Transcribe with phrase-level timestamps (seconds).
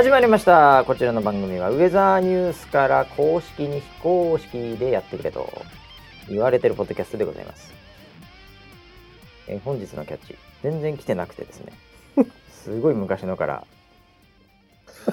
[0.00, 0.84] 始まりました。
[0.86, 5.46] こちらの番組はウェザーニュースから公式に非公式でやってくれと
[6.26, 7.70] 言われてるポッドキャストでございます、
[9.46, 11.74] えー本日のキャッチ全然来てなくてですね。
[12.50, 13.66] すごい昔のから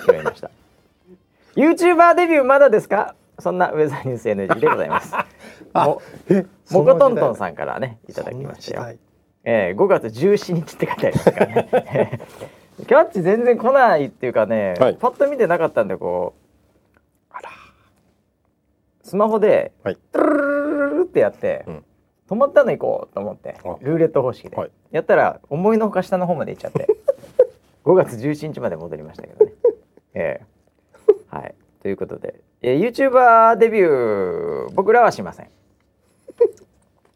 [0.05, 0.49] 拾いました。
[1.57, 3.13] YouTuber デビューまだですか？
[3.39, 5.13] そんなウェザーニュース NG でございます。
[5.75, 8.95] もえもこトントンさんからねいただきましたよ。
[9.43, 12.19] えー、5月17日って書いてありますからね
[12.85, 14.97] キャッチ全然来ないっていうかね、はい。
[14.99, 16.99] パッと見てなかったんでこう。
[17.31, 17.49] あら。
[19.01, 19.97] スマホではい。
[20.11, 21.83] トゥルルルルルルってやって、うん。
[22.29, 23.77] 止まったの行こうと思ってあ。
[23.81, 24.71] ルーレット方式で、はい。
[24.91, 26.87] やったら思いのほか下の方まで行っちゃって
[27.83, 29.53] 5月17日まで戻りましたけどね。
[30.13, 30.45] ええ。
[31.35, 31.55] はい。
[31.81, 35.49] ということで、えー、YouTuber デビュー僕らはしません。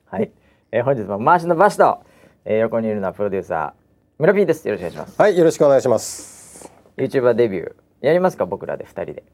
[0.05, 0.31] はい、
[0.71, 1.99] えー、本日も回しのバシと、
[2.45, 3.80] えー、横にいるのはプロデューサー
[4.21, 5.19] 村 P ですよろしくお願いします。
[5.19, 8.45] はいよろしくお願いします YouTuber デビューやりますか？
[8.45, 9.23] 僕らで2人で。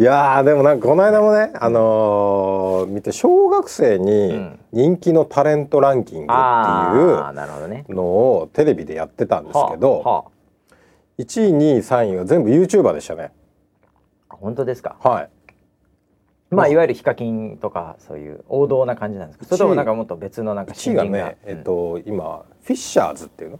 [0.00, 7.84] いやーでもなんかこの間もねあのー見て小学生にうん人気のタレントランキングってああなるほどね。
[7.88, 10.24] いうのをテレビでやってたんですけど、はあは
[11.18, 13.30] 1位2位3位は全部 YouTuber でしたね
[14.28, 14.96] あ、本当ですか？
[15.04, 15.28] はい
[16.50, 19.44] まあいわゆるヒカキンとかそういう王道な感じなんですか？
[19.46, 23.58] それともなんかもっと別のなんか1位が新人ねえっ、と今フィッシャーズっていうの？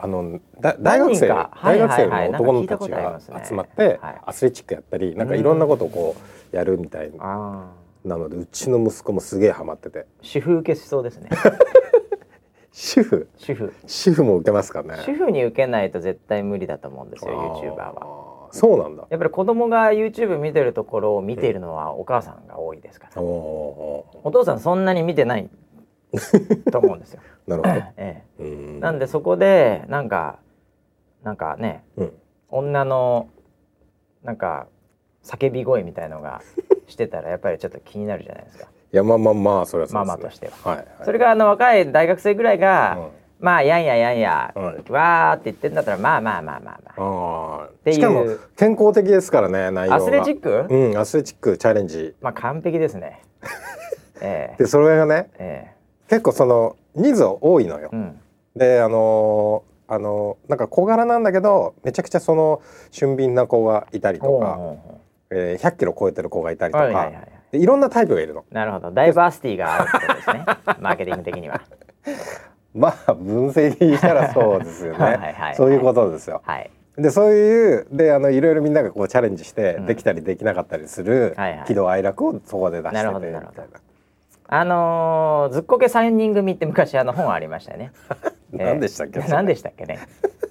[0.00, 4.20] あのだ大学生大学生の男の子たちが集まってはい。
[4.26, 6.16] アスレチックやったりなんかいろんなことをこ
[6.52, 7.72] うやるみたいなあ
[8.04, 10.00] なのでうちの息子もすげえハマってて。
[10.00, 11.28] ー主婦受けしそうですね。
[12.72, 13.28] 主婦？
[13.36, 13.72] 主婦。
[13.86, 14.96] 主婦も受けますかね。
[15.04, 18.29] 主婦に受けないと絶対無理だと思うんですよ YouTuber は。
[18.50, 19.06] はそうなんだ。
[19.10, 25.48] やっぱり子供が YouTube 見てるところを見ているのはお母さんが多いですから、おおお父さんそんなに見てない
[26.70, 27.20] と思うんですよ。
[27.48, 27.84] ーなるほど。
[27.96, 28.80] ええ、うん。
[28.80, 30.38] なんでそこでなんか
[31.22, 32.12] なんかねうん。
[32.48, 33.28] 女の
[34.24, 34.66] なんか
[35.22, 36.42] 叫び声みたいのが
[36.88, 38.66] してたらやっぱりちょっと気になるじゃないですか。
[38.92, 40.70] いやまあまあまあそれはそうですねママとしては。
[40.70, 40.86] はいはい。
[41.04, 47.64] それがあの若い大学生ぐらいが、うんまあやんややんや、はいわーって言ってんだったらまあまあまあまあまあ。
[47.64, 47.96] あていう。
[47.96, 52.14] ーしかも健康的ですからね内容がアスレチック、うんアスレチックチャレンジ。
[52.20, 53.22] まあ完璧ですね。
[54.20, 54.56] ええ。
[54.58, 55.72] でそれがねえ
[56.08, 57.88] 結構その人数多いのよ。
[57.92, 58.20] えうん。
[58.56, 64.58] であのーあのーなんか小柄なんだけどめちゃくちゃその俊敏な子がいたりとか、
[65.30, 67.28] えー、100キロ超えてる子がいたりうとか、はいはいはい。
[67.52, 68.44] でいろんなタイプがいるの。
[68.50, 68.90] なるほど。
[68.90, 70.44] ダイバーシティがあるってことですね。
[70.78, 71.60] マーケティング的には。
[72.74, 75.54] まあ分析したらそうですよ はいねはいはい。
[75.54, 76.40] そういうことですよ。
[76.44, 76.70] はい。
[76.96, 79.86] でそういうであのいろいろみんながこうチャレンジして、うん。
[79.86, 81.64] できたりできなかったりするはいはい。
[81.66, 83.06] 喜怒哀楽をそこで出してて。
[83.06, 83.50] みたいな
[84.52, 87.92] あのーずっこけ三人組って昔あの本ありましたよね。
[88.52, 89.32] 何でしたっけそれ。
[89.32, 89.98] 何でしたっけね。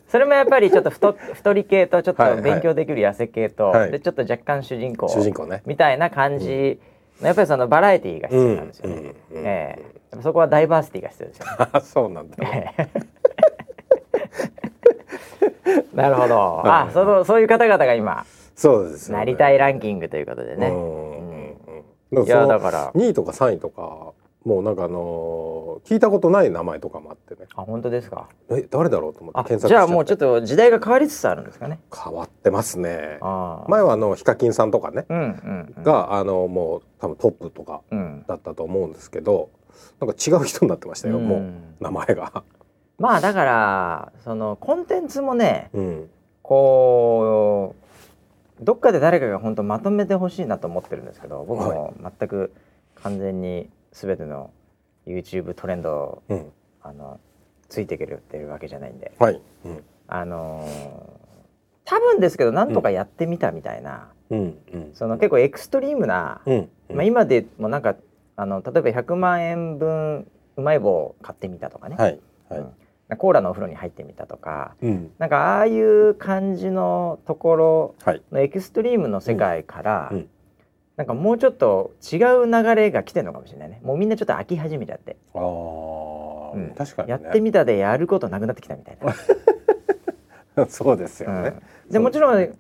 [0.08, 2.38] それもやっぱりちょっと太太り系とちょっはいはい。
[2.38, 3.92] と勉強できる痩せ系と、はい。
[3.92, 5.62] でちょっと若干主人公主人公ね。
[5.66, 6.80] みたいな感じ、
[7.22, 8.96] やっぱりそのバラエティーが必要なんですよね。
[8.96, 9.02] うん。
[9.02, 9.08] うん。
[9.08, 9.16] うん。
[9.46, 9.80] え
[10.22, 11.52] そこはダイバーシティが必要ですよね。
[11.72, 12.38] あ そうなんだ
[15.94, 16.36] なるほど。
[16.36, 18.26] はいあ、そのそういう方々が今
[18.56, 20.68] そうですよ、ね、なりたいランキングということでね。
[20.68, 21.30] うん
[22.12, 28.28] いやだから2位とか3位とかもうなんかあのー聞いたことない名前とかもあってねあ、本当ですか？
[28.50, 31.80] え誰だろうと思ってあ、検索しじゃあもうちょっとと時代が変わりつつあるんですかね。
[31.96, 33.20] 変わってますね。
[33.68, 35.84] 前はあのヒカキンさんとかね、うんうんうん。
[35.84, 38.26] があのもう多分トップとかうん。
[38.28, 39.50] だったと思うんですけど
[40.00, 41.28] なんか違う人になってましたよ、うん。
[41.28, 41.44] もう
[41.80, 42.44] 名前が。
[42.98, 46.10] まあだからそのコンテンツもねうん、
[46.42, 47.76] こ
[48.60, 52.54] うどっかで誰かが本当まとめてほしいなと思ってるんですけど僕も全く
[52.96, 54.52] 完全に全ての
[55.08, 56.52] YouTube トレンドをうん、
[56.82, 57.20] あの
[57.70, 59.14] ついていけるってるわけじゃないんで。
[59.18, 61.20] はい、うん、あのー
[61.90, 64.40] 多分ですけどなんとかやってみたみたいな、うん、
[64.72, 67.96] うん、その結構エクストリームな、うん、まあ、今でもなんか
[68.40, 70.26] あの例えば100万円分
[70.56, 72.20] うまい棒買ってみたとかね、はい、
[72.50, 72.64] はい、う
[73.14, 73.18] ん。
[73.18, 74.76] コーラのお風呂に入ってみたとか。
[74.82, 80.18] うん、なんかああいう感じのところはい、のエクストリームの世界から、うん。
[80.18, 80.30] うん。
[80.96, 83.82] なんかもうちょっと違う流れが来てるのかもしれないね。
[83.84, 86.74] もうみんなちょっと飽き始めちゃって、ああ、うん。
[86.78, 88.98] 確かに、ね、やってみたでやることなくなってきたみたい
[90.56, 91.56] な、 そうですよね。
[91.88, 91.92] うん。
[91.92, 92.58] でもちろん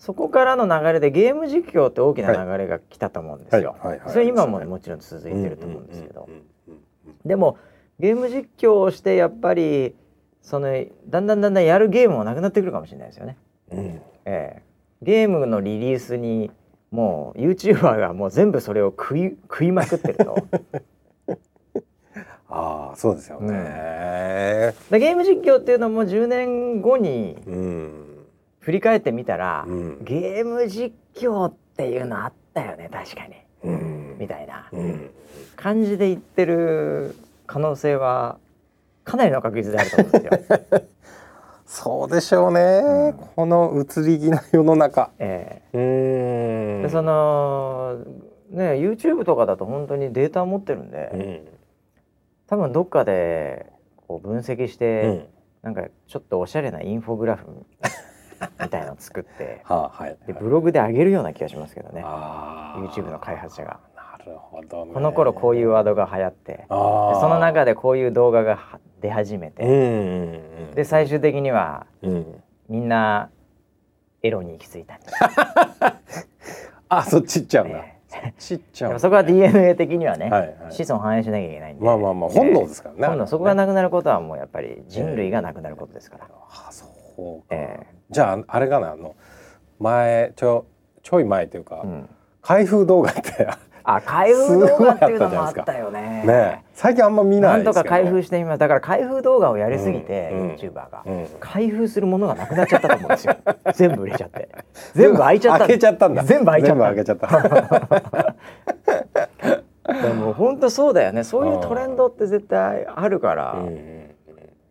[0.00, 3.76] そこからの流れでゲーム実況って大きな流れが来たと思うんですよ、
[4.08, 6.34] それ今ももちろん続いてると思うんですけど、うん。
[6.34, 6.40] うん。
[6.68, 6.74] うん。
[7.06, 7.14] うん。
[7.26, 7.58] でも
[8.00, 9.94] ゲーム実況をしてやっぱり
[10.40, 10.68] その
[11.06, 11.26] だん。
[11.26, 11.40] だん。
[11.42, 11.54] だん。
[11.54, 11.64] だん。
[11.64, 13.36] やるゲームもなくなってくるかもしれないですよね。
[13.70, 13.78] うん。
[13.78, 13.84] うん。
[14.24, 14.62] ええ
[15.02, 16.50] ゲームのリリースに
[16.90, 20.46] もう YouTuber がもう全部それを食い食いまくってると
[22.48, 24.74] ああそうですよね。
[24.90, 28.09] でゲーム実況っていうのも10年後にうん。
[28.60, 33.34] 振り返ってみたら、うんゲーム実況っていうのあったよね確かに
[33.64, 34.16] うん。
[34.18, 35.10] みたいなうん。
[35.56, 37.16] 感じで言ってる
[37.46, 38.38] 可能性は
[39.04, 40.82] かなりの確率であると思うんですよ。
[41.66, 43.14] そうでしょうね。
[43.36, 45.10] この移り気な世の中。
[45.18, 46.82] えうえん。
[46.82, 47.98] でその
[48.50, 51.48] ね YouTube とかだと本当にデータ持ってるんで、うん。
[52.46, 53.66] 多分どっかで
[54.08, 55.26] こう分析して、うん。
[55.62, 57.46] なんかちょっとおしゃれなインフォグラフ
[58.60, 60.16] みたいのを作って はあはい。
[60.26, 62.80] でブログで上げるような気がしますけどねああ。
[62.80, 63.80] YouTube の開発者が。
[63.94, 64.92] なるほどね。
[64.92, 66.64] この頃こういうワードが流行って。
[66.68, 66.74] そ
[67.28, 69.78] の中でこういう動画がは出始めて、うんうん
[70.68, 70.74] うん。
[70.74, 72.42] で最終的にはうん。
[72.68, 73.30] みんな
[74.22, 75.00] エロに行き着いたみ
[76.88, 77.78] あそっち行っちゃうんだ。
[77.78, 78.00] ね
[78.38, 78.90] ちっちゃう。
[78.90, 83.06] でもそこは DNA 的にはね、はいはい子孫繁栄しなきゃいけないんでまあまあまあ本能ですからね。
[83.06, 86.86] 本能そこがなくなることはもうやっぱり人類がなくなることですから、あそ
[87.48, 87.54] う
[88.10, 89.14] じゃああれかなあの
[89.78, 90.66] 前ちょ
[91.02, 92.08] ちょい前というか、えうん、
[92.42, 93.48] 開封動画って
[93.84, 96.22] あ開封動画っていうのもあったよね。
[96.24, 97.82] ね最近あんま見なないんですけど。
[97.82, 100.50] とか開封してみますだから開封動画をやりすぎて、うん。
[100.52, 101.26] YouTuber が、うん。
[101.40, 103.36] 開封するものがなくなっちゃったと思うんですよ。
[103.74, 104.48] 全部売れちゃって。
[104.94, 106.22] 全部開いちゃった開けちゃったんだ。
[106.22, 106.92] 全部開いちゃった。
[106.92, 108.34] 全部開けちゃった。
[110.02, 111.24] でも本当そうだよね。
[111.24, 113.99] そういうトレンドって絶対あるから、うんうん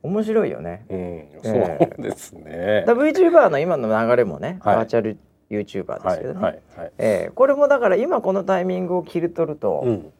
[0.10, 0.86] 面白いよね。
[0.90, 2.84] うん、えそうですね。
[2.86, 4.76] だ VTuber の今の流れもね、はい。
[4.78, 5.18] バーチャル
[5.50, 6.92] YouTuber ではいすけどね、はいはい。
[6.98, 7.32] ええ。
[7.34, 10.12] これもだから今このタイミングを切り取ると、うん。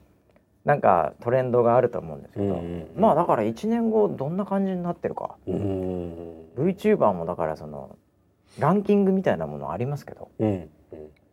[0.66, 2.88] なんかトレンドがあると思うんですけど、うんうんうん。
[2.96, 6.24] まあだから1年後どんな感じになってるか、うん。
[6.58, 7.96] VTuber もだからその
[8.60, 10.30] ランキングみたいなものありますけど。
[10.40, 10.70] うん。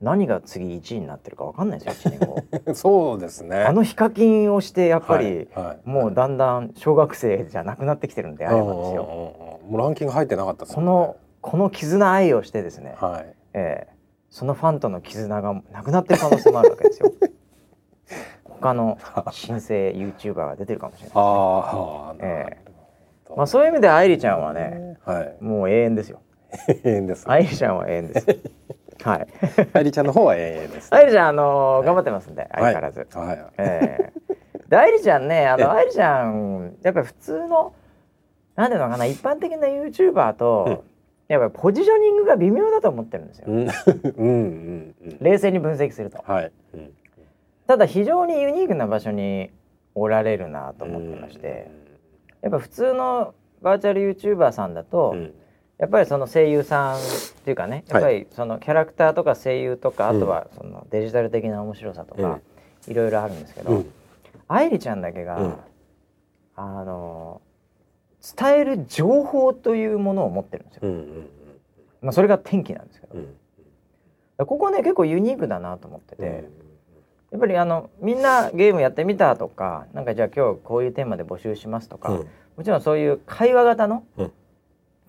[0.00, 2.44] 何が次1位になってるかわかんないですよ1年後。
[2.66, 3.62] う んそうですね。
[3.64, 5.78] あのヒカキンをしてやっぱり、はいはい。
[5.84, 9.02] もうだんだん小学生じゃなくなってきてるんであればですよ。
[9.04, 10.74] もうランキング入ってなかったですね。
[10.76, 13.34] このこの絆愛をしてですね、はい。
[13.54, 13.96] ええ
[14.28, 17.10] そのファンとの絆がなくなってる可能性もあるわけですよ。
[18.44, 18.98] 他の
[19.30, 22.42] 新生 YouTuber が出てるかもしれないああ、ええ。
[22.44, 22.56] なる
[23.24, 23.36] ほど。
[23.36, 25.36] まあそういう意味で愛理ちゃんはねはい。
[25.40, 26.20] もう永遠ですよ。
[26.84, 27.24] 永遠です。
[27.30, 28.26] 愛理ちゃんは永遠です
[29.02, 29.26] はい。
[29.72, 30.94] 愛理ちゃんの方は永遠です。
[30.94, 33.46] 愛理ちゃんあのー頑張ってますんで相変わらず、はい。
[33.58, 34.12] ええ。
[34.68, 35.64] で愛理ちゃんねあええ。
[35.64, 37.74] の愛理ちゃんやっぱり普通の
[38.56, 40.80] なんていうのかな一般的な YouTuber と、うん。
[41.28, 43.54] やっぱりポジショニングが微妙だと思ってるんですよ、うん。
[43.58, 45.18] うんうんうん。
[45.20, 46.22] 冷静に分析すると。
[46.26, 46.52] はい。
[46.74, 46.92] うん。
[47.66, 49.50] ただ非常にユニークな場所に
[49.94, 51.68] おられるなと思ってまして、
[52.42, 55.34] やっぱ普通のバーチャル YouTuber さんだと、うん
[55.78, 57.00] やっぱりその声優さんっ
[57.44, 62.40] ていうかねやっぱりそのキャラクターとか声優とか、うんあとはそのデジタル的な面白さとか、
[62.88, 63.92] いろいろあるんですけど、うん。
[64.48, 65.54] 愛理ちゃんだけが、うん。
[66.56, 67.42] あの
[68.38, 70.88] 伝える情報というものを持ってるんですよ。
[70.88, 71.28] うんうん
[72.00, 74.46] まあ、それが天気なんですけど、うん。
[74.46, 76.48] ここね結構ユニークだなと思ってて、
[77.32, 82.26] やっぱりあのみんなゲームやってみたとかなんかじゃあ今日こういうテーマで募集しますとか、うん。
[82.56, 84.32] もちろんそういう会話型の、うん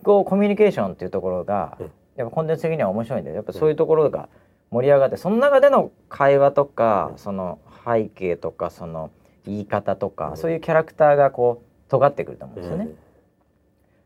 [0.04, 1.92] こうコミュニケーションっていうところが、うん。
[2.16, 4.28] やっぱコンテンツ的には面白いんでやっぱそういうところが
[4.72, 9.12] 盛り上がってその中での会話とか、その背景とかその
[9.46, 10.38] 言い方とか、うん。
[10.38, 12.90] そういうキャラクターがこう尖ってくると思うんですよね。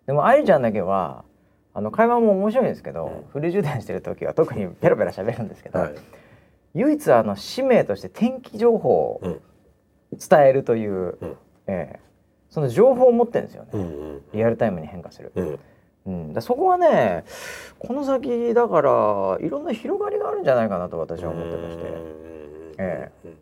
[0.08, 1.24] でも愛理ちゃんだけは
[1.74, 3.30] あの会話も面白いんですけど、うん。
[3.32, 5.96] フル充電してる時は特にペラペラ喋るんですけど、はい。
[6.74, 9.42] 唯一あの使命として天気情報をうん
[10.18, 11.38] 伝えるという、うん。
[11.68, 12.00] ええ
[12.50, 13.84] その情報を持ってるんですよね、うんう
[14.16, 14.22] ん。
[14.34, 15.60] リアルタイムに変化する、うん
[16.06, 17.24] うん、だそこはね
[17.78, 21.84] この先だからいろんな広がりがあるんじゃないかなと私は思ってまして、
[22.78, 23.38] えうん。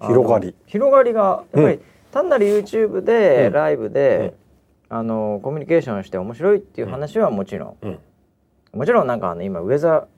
[0.00, 0.54] あの広がり。
[0.66, 1.82] 広がりがやっぱり、うん。
[2.10, 3.52] 単なる YouTube で、うん。
[3.52, 4.34] ライブで、
[4.88, 7.98] あのコミュニケーションして面白いっていう話はもちろん、うん。
[8.72, 10.08] もちろんなんかあの今ウェザ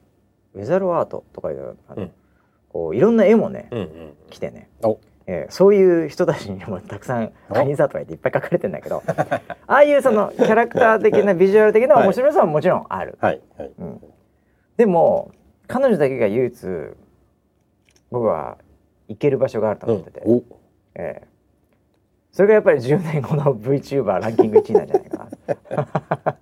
[0.54, 2.10] ウェザルアートとかいうあの、うん。
[2.70, 3.88] こういろんな絵もね、うんうん。
[4.30, 9.02] 来てね、おえーそういう人たちにもたくさん「カニ座」とか言っていっぱい書かれてんだけど
[9.66, 13.70] ああいうその キャラクター的なビジュアル的な面白さはもちろんある、はいはい。
[13.78, 14.00] うん、
[14.76, 15.32] でも
[15.68, 16.66] 彼女だけが唯一
[18.10, 18.58] 僕は
[19.08, 20.42] 行ける場所があると思ってて、お。
[20.94, 21.32] ええ
[22.32, 25.28] それがやっぱり10年後の VTuber ランキング1位なんじゃないか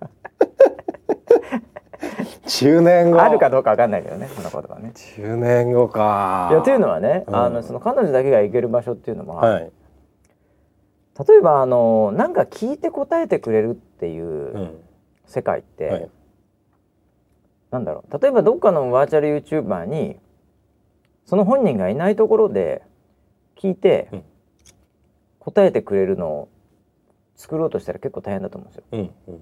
[2.51, 3.17] 10年後。
[3.17, 4.91] なあるかどうかわかんないけどねそのことはね。
[4.95, 6.49] 10年後か。
[6.51, 9.71] いやというのはね、うんあのその彼女だけが行ける場所っていうのは、はい。
[11.27, 14.83] 例えばあのなんか聞いて答えてくれるっていううん
[15.25, 16.09] 世界って、はい
[17.71, 20.17] なんだろう例えばどっかのバーチャル YouTuber に
[21.25, 22.81] その本人がいないところで
[23.57, 24.23] 聞いて、うん
[25.43, 26.49] 答えてくれるのを
[27.35, 28.83] 作ろうとしたら結構大変だと思うんですよ。
[28.91, 29.41] うんうん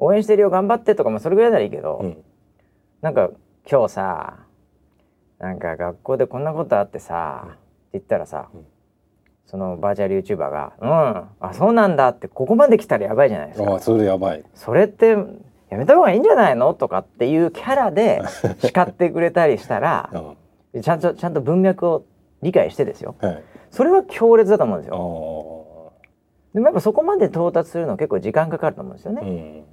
[0.00, 2.16] 応援してるよ頑張ってとかまあそれぐらいならいいけど、うん。
[3.02, 3.30] なんか
[3.70, 4.38] 今日さ
[5.38, 7.58] なんか学校でこんなことあってさ、って
[7.94, 8.66] 言ったらさ、うん。
[9.46, 10.88] そのバーチャル YouTuber が「うん
[11.40, 13.74] あそうなんだ」ってここまで来たらやばいじゃないですか。
[13.74, 14.44] あそれやばい。
[14.54, 15.16] それって
[15.70, 16.72] やめた方がいいんじゃないの？
[16.74, 18.22] とかっていうキャラで
[18.58, 20.10] 叱ってくれたりしたら
[20.74, 20.82] うん。
[20.82, 22.04] ちゃんとちゃんと文脈を
[22.42, 23.16] 理解してですよ。
[23.20, 23.42] はい。
[23.70, 29.64] それは強烈だと思うんですあよーでもやっぱそこまで到達するの結構時間かかると思うんですよね、うん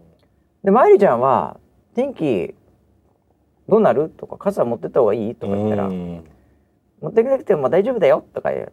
[0.63, 1.59] でまいりちゃんは
[1.95, 2.55] 「天気
[3.69, 6.23] どうなる?」とか「傘持ってった方がいい?」とか言ったら「うん
[6.99, 8.71] 持ってくなくてもまあ大丈夫だよ」とか言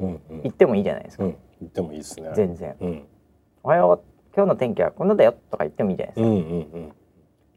[0.00, 0.42] うんうん。
[0.42, 1.36] 言ってもいいじゃないですか、うん。
[1.60, 2.30] 言ってもいいですね。
[2.34, 2.74] 全然。
[2.80, 3.04] うん
[3.62, 4.00] 「おはよう。
[4.34, 6.92] 今日の天気はこんなだよ」とか言ってもいいじゃないですか、うんうんうん。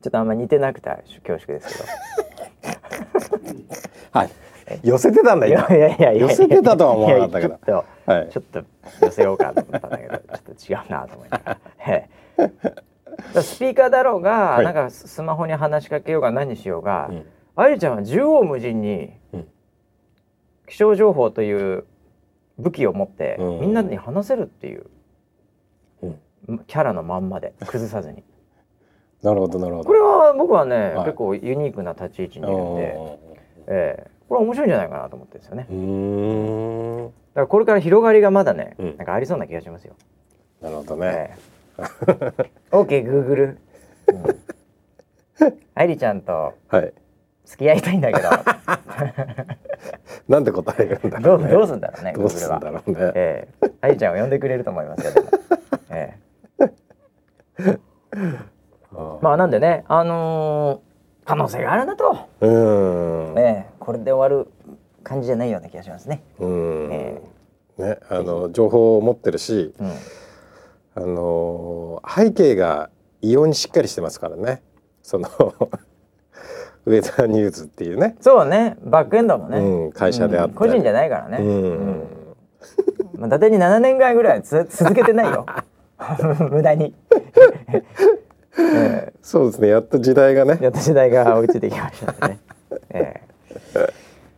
[0.01, 0.89] ちょっとあんま似てなくて
[1.25, 3.57] 恐縮ですけど。
[4.11, 4.29] はい。
[4.83, 6.27] 寄せてたんだいや今いやいやいや。
[6.27, 7.55] 寄せてたとは思わなかったけど。
[7.55, 8.29] ちょっとはい。
[8.29, 8.63] ちょっと
[9.01, 11.57] 寄せようかと思ったんだけどちょっと違うなと思いながら
[13.41, 14.65] スピーカーだろうが、はい。
[14.65, 17.25] なんかスマホに話しかけようが何しようが、うん。
[17.55, 19.47] 愛理ちゃんは縦横無尽にうん。
[20.67, 21.85] 気象情報という
[22.57, 23.59] 武器を持って、うん。
[23.61, 24.85] みんなに話せるっていう
[26.01, 26.59] うん。
[26.59, 28.23] キャラのまんまで崩さずに。
[29.23, 29.87] なるほどなるほど。
[29.87, 31.05] これは僕はね、はい。
[31.05, 33.31] 結構ユニークな立ち位置にいるんで、う
[33.67, 34.11] ええ。
[34.29, 37.13] これは面白いんじゃないかなと思ってるんですよね。
[37.33, 38.97] だからこれから広がりがまだね、うん。
[38.97, 39.95] なんかありそうな気がしますよ。
[40.61, 41.07] なるほどね。
[41.07, 41.56] ええ
[42.71, 43.57] OK グーグル。
[45.75, 46.93] 愛理ちゃんとはい。
[47.45, 48.29] 付き合いたいんだけど、
[50.27, 51.51] なんて答えるんだどうろうね。
[51.53, 52.29] どうすんだろうねグどう。
[52.29, 52.97] すんだろうね。
[53.15, 53.71] ええ。
[53.79, 55.13] 愛理ちゃんを呼んでくれると思いますよ。
[55.13, 55.27] で も
[55.91, 56.17] え
[56.59, 57.79] え。
[58.95, 60.87] あまあなんでね、あのー
[61.27, 63.37] 可能性があるなと、ーうん。
[63.39, 64.47] ええこれで終わる
[65.03, 66.23] 感じじゃないような気がしますね。
[66.39, 66.89] うん。
[66.91, 67.21] え
[67.77, 69.91] ねあの情報を持ってるしうん、
[70.97, 72.89] あの背景が
[73.21, 74.63] 異様にしっかりしてますからね。
[75.03, 75.29] その
[76.85, 78.15] ウェザーニューズっていうね。
[78.19, 80.51] そうね、バックエンドもね、うん会社であって。
[80.51, 80.55] うん。
[80.55, 81.37] 個人じゃないからね。
[81.39, 82.03] うん。
[83.19, 85.45] まあ、伊達に7年ぐらいぐらいつ続けてないよ。
[86.49, 86.95] 無駄に、
[88.57, 89.67] え そうですね。
[89.67, 90.57] やっと時代がね。
[90.59, 92.39] えやっと時代が追いついてきましたね、
[92.89, 93.26] ええ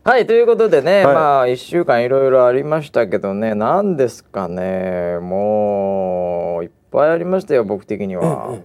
[0.10, 1.14] はいということでね、はい。
[1.14, 8.58] まあ1週間いろいろありましたけどね何ですかねもういっぱいありましたよ僕的には。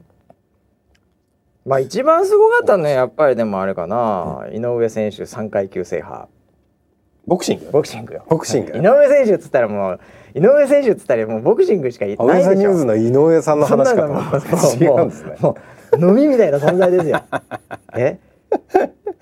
[1.67, 6.29] まあ一番すごかったのはやっぱりでもあれかな、井上選手3階級制覇。
[7.27, 7.71] ボクシング？
[7.73, 8.25] ボクシングよ。
[8.27, 8.79] ボクシング。
[8.79, 10.01] 井上選手っつったらもう
[10.35, 12.55] 井上選手っつったらもうボクシングしか言ってないでしょ。
[12.55, 14.13] ニューズの井上さんの話かと。
[14.13, 14.31] 思
[15.11, 15.37] ですね。
[15.41, 15.59] も
[15.93, 17.23] う飲みみたいな存在ですよ。
[17.95, 18.19] え？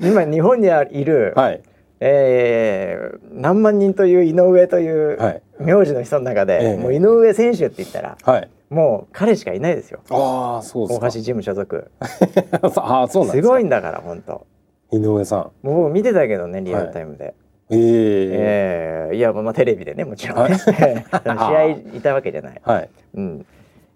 [0.00, 1.60] 今日本にいる、はい
[2.04, 5.42] えー何万人という井上というはい。
[5.60, 6.76] 名字の人の中で、ええ。
[6.76, 8.50] もう井上選手って言ったらはい。
[8.70, 10.00] もう彼しかいないですよ。
[10.10, 11.06] ああそうですか。
[11.06, 11.90] 大橋ジム所属。
[12.76, 14.46] ああそうなんですごいんだから本当。
[14.90, 15.66] 井上さん。
[15.66, 17.34] もう僕見てたけどねリアルタイムで、
[17.70, 20.56] ええええいやまあテレビでねもちろんね。
[20.58, 22.88] 試合いたわけじゃない、はい。
[23.14, 23.46] うん、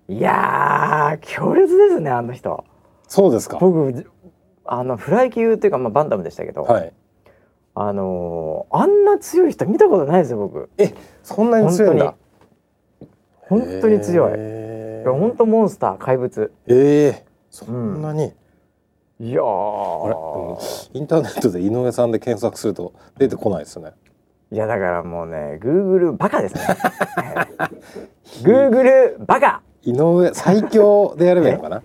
[0.09, 2.65] いやー強烈ですねあの人。
[3.09, 3.59] そうですか。
[3.59, 4.07] 僕
[4.65, 6.93] あのフライ級っていうか、まあ、バンタムでしたけど、はい
[7.79, 10.71] あのーあんな強い人見たことないですよ僕。
[10.79, 12.15] えそんなに強いんだ。
[13.33, 14.01] 本当に。
[14.01, 16.51] 強い、いえや本当モンスター怪物。
[16.67, 18.33] ええそんなに、
[19.21, 20.15] いやあれ？
[20.15, 23.93] ーインターネットで井上さんで検索すると出てこないですね。
[24.51, 26.61] いやだからもうねグーグルバカですね。
[28.43, 29.63] グーグルバカ。
[29.83, 31.83] 井上最強でやればいいのかな？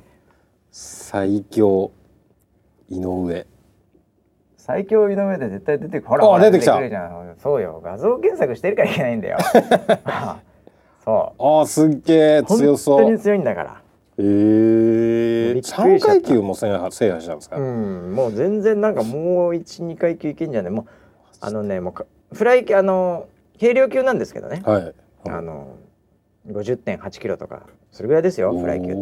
[0.72, 1.92] 最強
[2.90, 3.46] 井上
[4.72, 6.76] 最強井上で絶対出てくほらあほら出てきた。
[6.76, 7.36] くるじゃん。
[7.38, 7.82] そうよ。
[7.84, 9.38] 画像検索してるからいけないんだよ。
[11.04, 12.96] そあーすっげえう強そう。
[12.98, 13.82] 本当に強いんだから。
[14.18, 14.24] え
[15.52, 16.08] えびっくりしちゃ三った。
[16.08, 20.72] 階級も制覇制覇したんですか、うん、もう全然なんかもう一二階級いけんじゃない？
[20.72, 20.86] もう
[21.42, 23.28] あのねもうかフライ級あの
[23.60, 24.94] 軽量級なんですけどね、はい。
[25.28, 25.76] あの
[26.50, 29.02] 50.8キロとかそれぐらいですよフライ級って、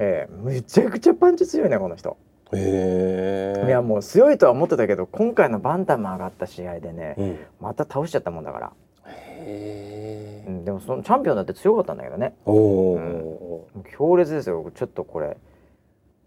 [0.00, 2.16] ええめちゃくちゃパンチ強いねこの人、
[2.56, 7.38] いやもう強いとは思ってたけど今回のバンタム上がった試合でね、うん。
[7.60, 8.72] また倒しちゃったもんだから、
[9.06, 12.34] へえうん、でもそのチャンピオンだって強かったんだけどね。
[12.44, 14.70] おう強烈ですよ。
[14.74, 15.36] ちょっとこれ。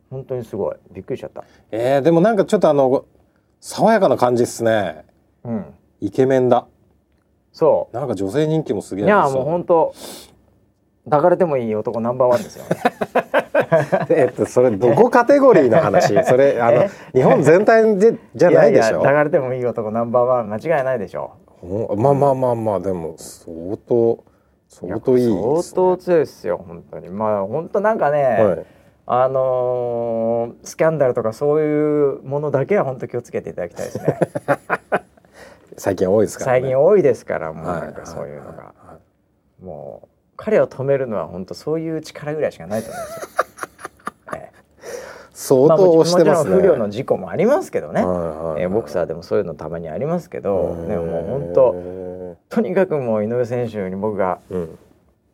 [0.10, 0.75] 本当にすごい。
[0.92, 1.44] びっくりしちゃった。
[1.72, 3.06] えー、でもなんかちょっとあの
[3.60, 5.06] 爽やかな感じっすね。
[5.44, 5.65] うん。
[6.00, 6.68] イケメンだ。
[7.51, 9.94] そなんか女性人気もすげえういやもう本当
[11.06, 12.65] 抱かれてもいい男ナンバーワンですよ。
[12.65, 12.70] ね
[14.10, 16.13] えっとそれどこカテゴリーの話？
[16.25, 16.89] それあのえ？
[17.13, 18.86] 日本全体でじゃないでしょ？
[18.86, 21.31] やや抱かれてもいい男ナンバーワン間違いないでしょ。
[21.62, 24.24] おまあまあまあまあでも相当
[24.67, 27.10] 相当いいです、ね、相当強いですよ本当に。
[27.10, 28.65] まあ本当なんかね、はい。
[29.05, 34.19] あのースキャンダルとかそういうものだけは本当気をつけていただきたいですね。
[35.77, 36.60] 最近多いですからね。
[36.62, 37.81] 最近多いですからもうはい。
[37.81, 38.74] なんかそういうのが、
[39.62, 43.33] もう彼を止めるのは本当そういう力ぐらいしかないと思うんですよ、ええ
[45.43, 51.51] 相当押してますね、もちろん不慮の事故もありますけどね、えーボクサーでもそういうのたまにありますけどでももう本
[52.50, 54.79] 当とにかくもう井上選手に僕がうん。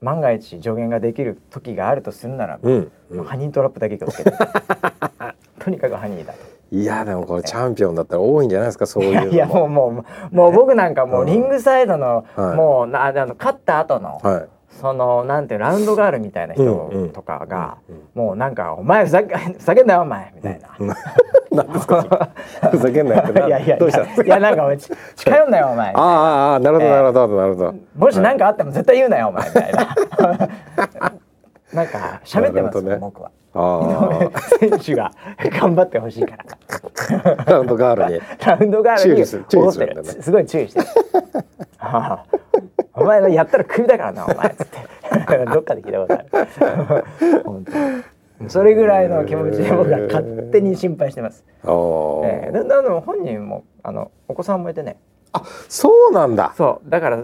[0.01, 4.31] 万が一助言ができる時があるとするならば、うん、もうハニートラップだけ気をつけて。
[5.59, 6.39] とにかくハニーだと。
[6.71, 9.27] いやでもこれチャンピオンだったら多いんじゃないですかそういうのも。
[9.27, 11.27] いやもうもうもう僕なんかもううん。
[11.27, 12.55] リングサイドの、はい。
[12.55, 20.69] もうなあの勝った後の、はいそのなんてラウンドガールみたいな人んとかが、うんもうなんか「お前ふざけふざけんなよお前」みたいな。
[21.51, 22.29] なんですか
[22.69, 24.23] ふざけんなよいやいやいどうした？
[24.23, 25.93] いやなんかお前ち近寄んなよお前。
[25.93, 26.91] ああああなるほどええ。
[26.91, 27.75] なるほどなるほど。
[27.97, 29.87] もし何かあっても絶対言うなよお前みたいな。
[31.73, 32.95] なんか喋ってますね。
[32.97, 33.31] 僕は。
[33.55, 35.11] あ選手が
[35.59, 36.45] 頑張ってほしいから。
[37.37, 39.45] あラウンドガールにラウンドガールに注意する。
[40.21, 40.85] すごい注意してる
[41.79, 42.37] あ あ
[42.93, 44.77] お前のやったらクビだからなお前つって。
[45.53, 46.27] どっかで聞いたことある。
[47.43, 47.71] 本当
[48.49, 52.25] それぐらいの気持ちで僕は勝手に心配してます、あー。
[52.25, 52.51] ええ。
[52.51, 54.97] ででも本人もあのお子さんもいてね。
[55.33, 56.53] あそうなんだ。
[56.55, 56.89] そう。
[56.89, 57.21] だから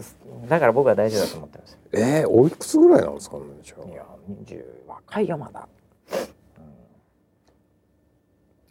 [0.47, 1.79] だから僕は大丈夫だと思ってます。
[1.93, 3.43] えー、おいくつぐらいなんですかね
[3.91, 4.03] いや
[4.43, 5.67] 20若いよまだ、
[6.11, 6.17] うん。
[6.17, 6.21] い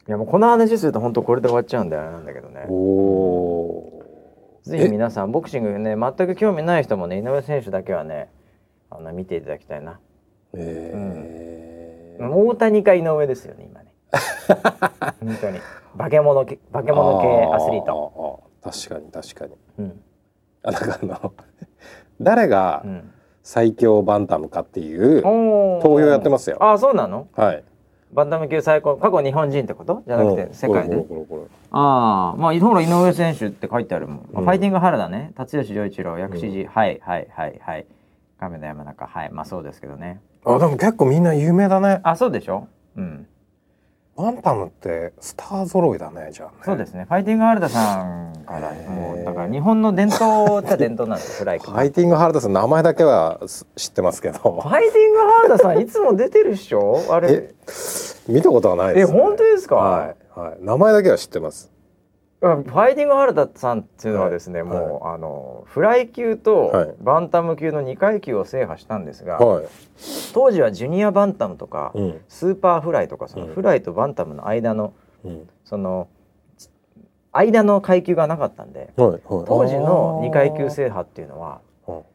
[0.08, 2.66] やもうこの話すると本当これで終わっちゃうんだよなんだけどね。
[2.68, 3.93] おお
[4.64, 8.30] ぜひ皆さんボクシングね全く興味ない人もね井上選手だけはね
[8.90, 10.00] あの見ていただきたいな、
[10.54, 12.28] えー。
[12.28, 13.92] 大谷か井上ですよね今ね。
[15.20, 15.58] 本当に。
[15.98, 19.52] 化け物系化け物系アスリート、ト確かに確かに。
[19.78, 20.00] うん。
[20.62, 21.32] あなんかあの
[22.20, 23.10] 誰がうん、
[23.42, 26.56] 最強バンタムかっていう投票やってますよ。
[26.60, 27.28] あそうなの？
[27.34, 27.64] はい
[28.14, 30.02] バンタム級最高過去日本人ってこと？
[30.06, 30.54] じゃなくてうん。
[30.54, 31.04] 世界で、
[31.72, 35.32] ああまあほら井上選手って書いてあるもん、ファイティング原田ね。
[35.36, 37.86] 辰吉丈一郎薬師寺、はいはいはいはい。
[38.38, 39.06] 亀田山中。
[39.06, 40.20] はいまあそうですけどね。
[40.46, 42.00] れあでも結構みんな有名だね。
[42.04, 42.68] あそうでしょ？
[42.96, 43.26] うん
[44.16, 46.54] バンタムってスター揃いだねじゃあね。
[46.64, 47.04] そうですね。
[47.08, 57.00] ファイティング原田さんからもうだから日本の伝統っちゃ伝統なんですよ フライクファイティングハルダさん名前だけはす知ってますけフどァイティング原田さんいつも出てるっしょ？
[57.10, 57.28] あれ。
[57.32, 57.54] え
[58.28, 60.04] 見たことはないえです、ね、本当ですか、は
[60.36, 61.70] い、はい、名前だけは知ってます
[62.44, 64.78] ファイティング原田さんっていうのはですね、はい。
[64.78, 66.94] もう、あのフライ級とはい。
[67.00, 69.66] バンタム級の2階級を制覇したんですが、はい、
[70.34, 72.20] 当時はジュニアバンタムとか、うん。
[72.28, 73.54] スーパーフライとかそのうん。
[73.54, 74.92] フライとバンタムの間の
[75.24, 76.08] うん、その
[77.32, 79.10] 間の階級がなかったんではい。
[79.10, 79.20] はい。
[79.24, 81.60] 当時の2階級制覇っていうのは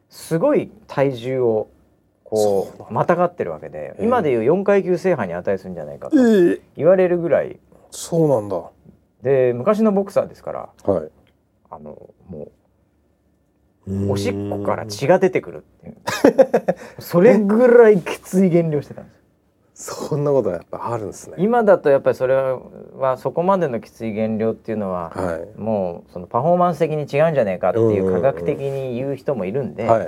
[0.08, 1.68] すごい体重を
[2.24, 7.58] こそうまたがってるわけでええ今でいう4階級制覇に値するんじゃないかとえー言われるぐらい
[7.90, 8.62] そうなんだ
[9.22, 11.10] で昔のボクサーですからはい。
[11.70, 11.96] あの
[12.28, 12.50] も
[13.86, 15.96] うおしっこから血が出てくるっていう。
[17.00, 19.20] それぐらいきつい減量してたんです
[19.80, 21.36] そんなことやっぱあるんですね。
[21.38, 25.58] 今だとやっぱりそれはそこまでのきつい減量っていうのは、はい。
[25.58, 29.98] もうそのパフォーマンス的に違うんじゃないかっていう科学的に言う人もいるんで、あ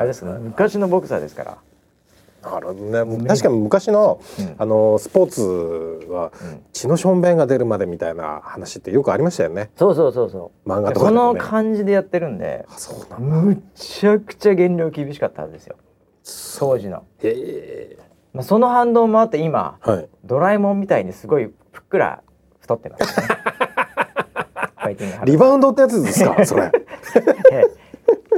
[0.00, 1.58] れですけど昔のボクサーですから、
[2.54, 4.54] なるほどね確かに昔のうん。
[4.58, 9.70] あのスポーツはうん血のしょんべんが出るまでみたいな話ってよくありましたよね。
[9.76, 10.68] そうそうそうそう。
[10.68, 11.40] 漫画とかでもね。
[11.40, 13.36] 感じでやってるんであそうなんだ。
[13.36, 15.76] むちゃくちゃ減量厳しかったはずですよ。
[16.58, 17.98] 当時の、へえ。
[18.32, 20.08] まあ、その反動もあって今はい。
[20.24, 22.22] ドラえもんみたいにすごいふっくら
[22.60, 23.20] 太ってます。
[24.86, 26.44] ねリバウンドってやつですか？
[26.46, 26.70] それ。
[27.52, 27.66] ええ。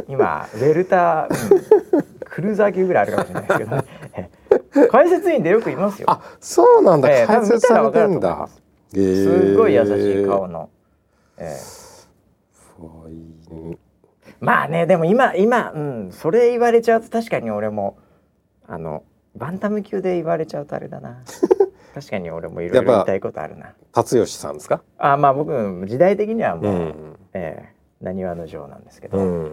[0.09, 3.83] 今ウェルター、うんクルーザー級ぐらいあるかもしれないですけどね。
[4.15, 4.31] え
[4.85, 6.09] え解説員でよくいますよ。
[6.09, 7.11] あそうなんだ。
[7.11, 8.49] ええ解説されてんだ。
[8.95, 8.97] え。
[8.97, 10.71] すごい優しい顔の、
[11.37, 11.57] ええ。
[12.77, 13.79] ファイ
[14.39, 17.99] まあねでも今今、うん、それ言われちゃうと確かに俺も
[18.69, 19.03] あの
[19.35, 21.25] バンタム級で言われちゃうとあれだな。
[21.93, 23.75] 確かに俺もいろいろ言いたいことあるな。
[23.93, 24.81] 達吉さんですか？
[24.99, 25.51] あまあ僕
[25.89, 27.17] 時代的にはもう、うん。
[27.35, 29.43] ええなにわの城なんですけど、うん。
[29.43, 29.53] はい、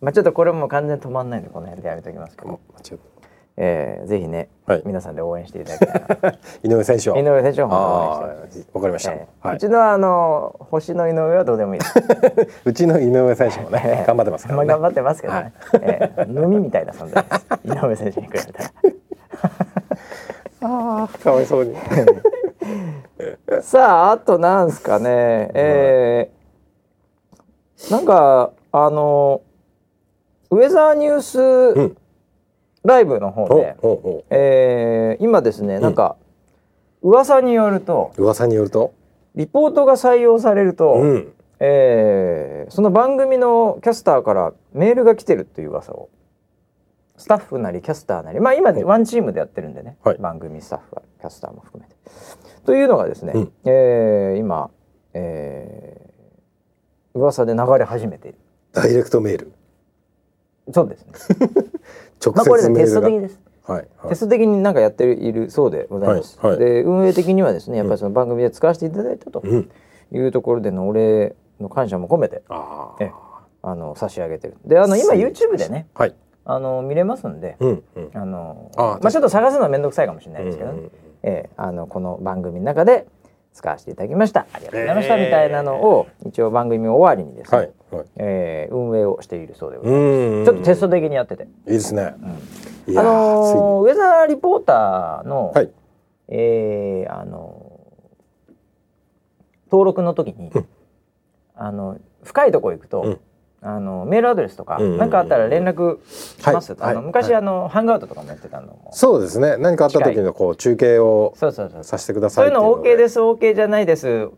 [0.00, 2.60] まあちょっとこれも完全に止まんないんでこの辺でやめときますけど、
[3.56, 4.82] ええー、ぜひね、はい。
[4.84, 7.16] 皆さんで応援していただきたい井上選手を。
[7.16, 8.20] 井上選手をわ
[8.80, 9.56] かりました、ええはい。
[9.56, 11.80] うちのあの星の井上はどうでもいい。
[12.66, 14.66] うちの井上選手もね頑張ってますからね。
[14.66, 15.52] まあ頑張ってますけどね。
[15.80, 17.46] ええ飲みみたいな存在です。
[17.64, 18.70] 井上選手に比べたら。
[20.62, 21.74] ああかわいそうに。
[23.62, 25.50] さああとなんですかね。
[25.54, 29.40] えー、なんかあの
[30.50, 31.96] ウェザーニュースん。
[32.84, 36.16] ライブの方ほでう、えー今ですねなんか、
[37.02, 38.94] 噂によるとう噂によると？
[39.34, 41.32] リポートが採用されると、うん。
[41.58, 46.10] えーその番組のキャスターからメールが来てるっていう噂を
[47.16, 50.18] スタッフなりキャスターなりまあ今ワンチームでやってるんでね、はい。
[50.18, 51.96] 番組スタッフはキャスターも含めて。
[52.64, 53.52] というのがですね、うん。
[53.64, 54.70] えー今、
[55.12, 56.06] えー
[57.18, 58.38] 噂で流れ始めている。
[58.72, 59.52] ダイレクトメール
[60.72, 61.12] そうですね。
[62.24, 63.40] 直まあこれ接メールが、ねテスト的です。
[63.64, 64.08] はいはい。
[64.10, 66.38] テスト的になんかやっているそうでございます。
[66.40, 66.60] はいはい。
[66.60, 69.70] で運営的にはですねやっぱりその番組で使わせていただいたとうん。
[70.12, 73.10] いうところでのお礼の感謝も込めてあえ
[73.62, 74.56] あの差し上げてる。
[74.64, 76.14] であの今 YouTube でねあはい。
[76.44, 78.10] あの見れますんで、うんうん。
[78.14, 80.92] あのあまあちょっと探すのは面倒くさいかもしれないですけどね、うんうんうん。
[81.24, 83.06] ええあのこの番組の中で
[83.56, 84.46] 使わせていただきました。
[84.52, 85.24] ありがとうございました、えー。
[85.24, 88.06] みたいなのを一応番組終わりにですね、はいはい。
[88.16, 90.02] えー運営をしているそうでございます。
[90.02, 95.70] うんちょっとテスト的にやってて、いいですね、いあやーのーウェザーリポーターの、はい。
[96.28, 97.76] えーあのー
[99.70, 100.68] 登録の時に、うん。
[101.56, 103.20] あの深いとこ行くと、うん
[103.62, 107.34] あのメールアドレスとか何かあったら連絡します、あの昔、はい。
[107.36, 108.90] あのハングアウトとかもやってたのも。
[108.92, 109.56] そうですね。
[109.56, 114.30] 何かあった時のこう中継をそうそうそうさせてくだそういうのさいっていうの OK ですす OK じゃないです。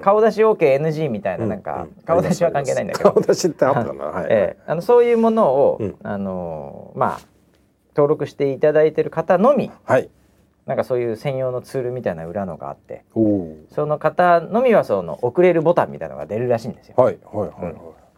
[0.00, 2.04] 顔出し OKNG みたいなうんなんか、うん。
[2.04, 3.12] 顔出しは関係ないんだけど。
[3.12, 5.96] 顔出しってあったかなはい、ええあのそういうものを、うん。
[6.02, 7.20] あのーまあ
[7.94, 10.10] 登録していただいてる方のみはい。
[10.66, 13.04] なんかそういう専用のツールみたいな裏のがあって。
[13.14, 16.94] その方のみはその送れるボタンみたいなのが出るらしいんですよ。
[16.96, 17.74] はいはいはいはい、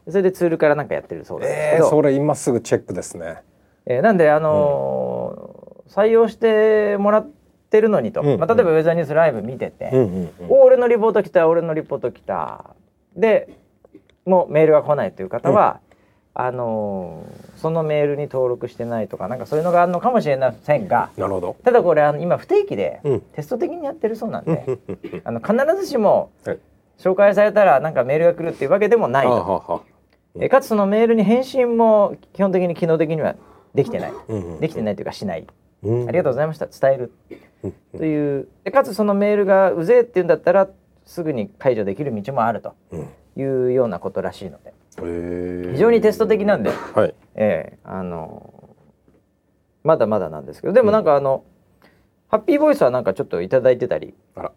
[0.09, 3.39] それでツールからなんかやってるそうなんですえー、けど、それ今すぐチェックですね。
[3.87, 7.31] えーなんであのー採用してもらっ
[7.71, 10.31] てるのにと、うんまあ、例えばウェザーニュースライブ見てて、うんうんうん。
[10.49, 12.75] お俺のリポート来た俺のリポート来た。
[13.15, 13.51] で
[14.25, 15.81] もうメールが来ないという方は、
[16.33, 21.11] あのーそのメールに登録してないとかなんかそういうのがあるのかもしれませんが。
[21.17, 21.57] なるほど。
[21.63, 23.21] ただこれあの今不定期でうん。
[23.21, 24.55] テスト的にやってるそうなんうん。
[24.55, 24.81] で、うん。
[24.89, 24.99] うん。
[25.13, 25.23] うん。
[25.25, 26.59] あの必ずしもはい。
[26.99, 29.85] 紹介されたらなんかメールが来るっていうわけでもないはあと。
[30.41, 33.37] えかつそのメールに返信も基本的に機能的には
[33.75, 34.13] できてない。
[34.61, 35.47] できてないというかしない。
[35.83, 36.09] うん。
[36.09, 36.67] ありがとうございました。
[36.67, 37.13] 伝える。
[37.63, 37.73] うん。
[37.99, 38.49] という。
[38.65, 40.69] でかつそのメールがうぜえっていうんだったら
[41.05, 43.09] すぐに解除できる道もあるとうん。
[43.37, 44.75] いうようなことらしいので。
[45.73, 47.15] 非常にテスト的なんで、はい。
[47.35, 47.79] ええ。
[47.85, 48.71] あの
[49.83, 50.73] まだまだなんですけど。
[50.73, 51.45] でもなんかあの、
[52.29, 54.15] ハッピーボイスはなんかちょっといただいてたり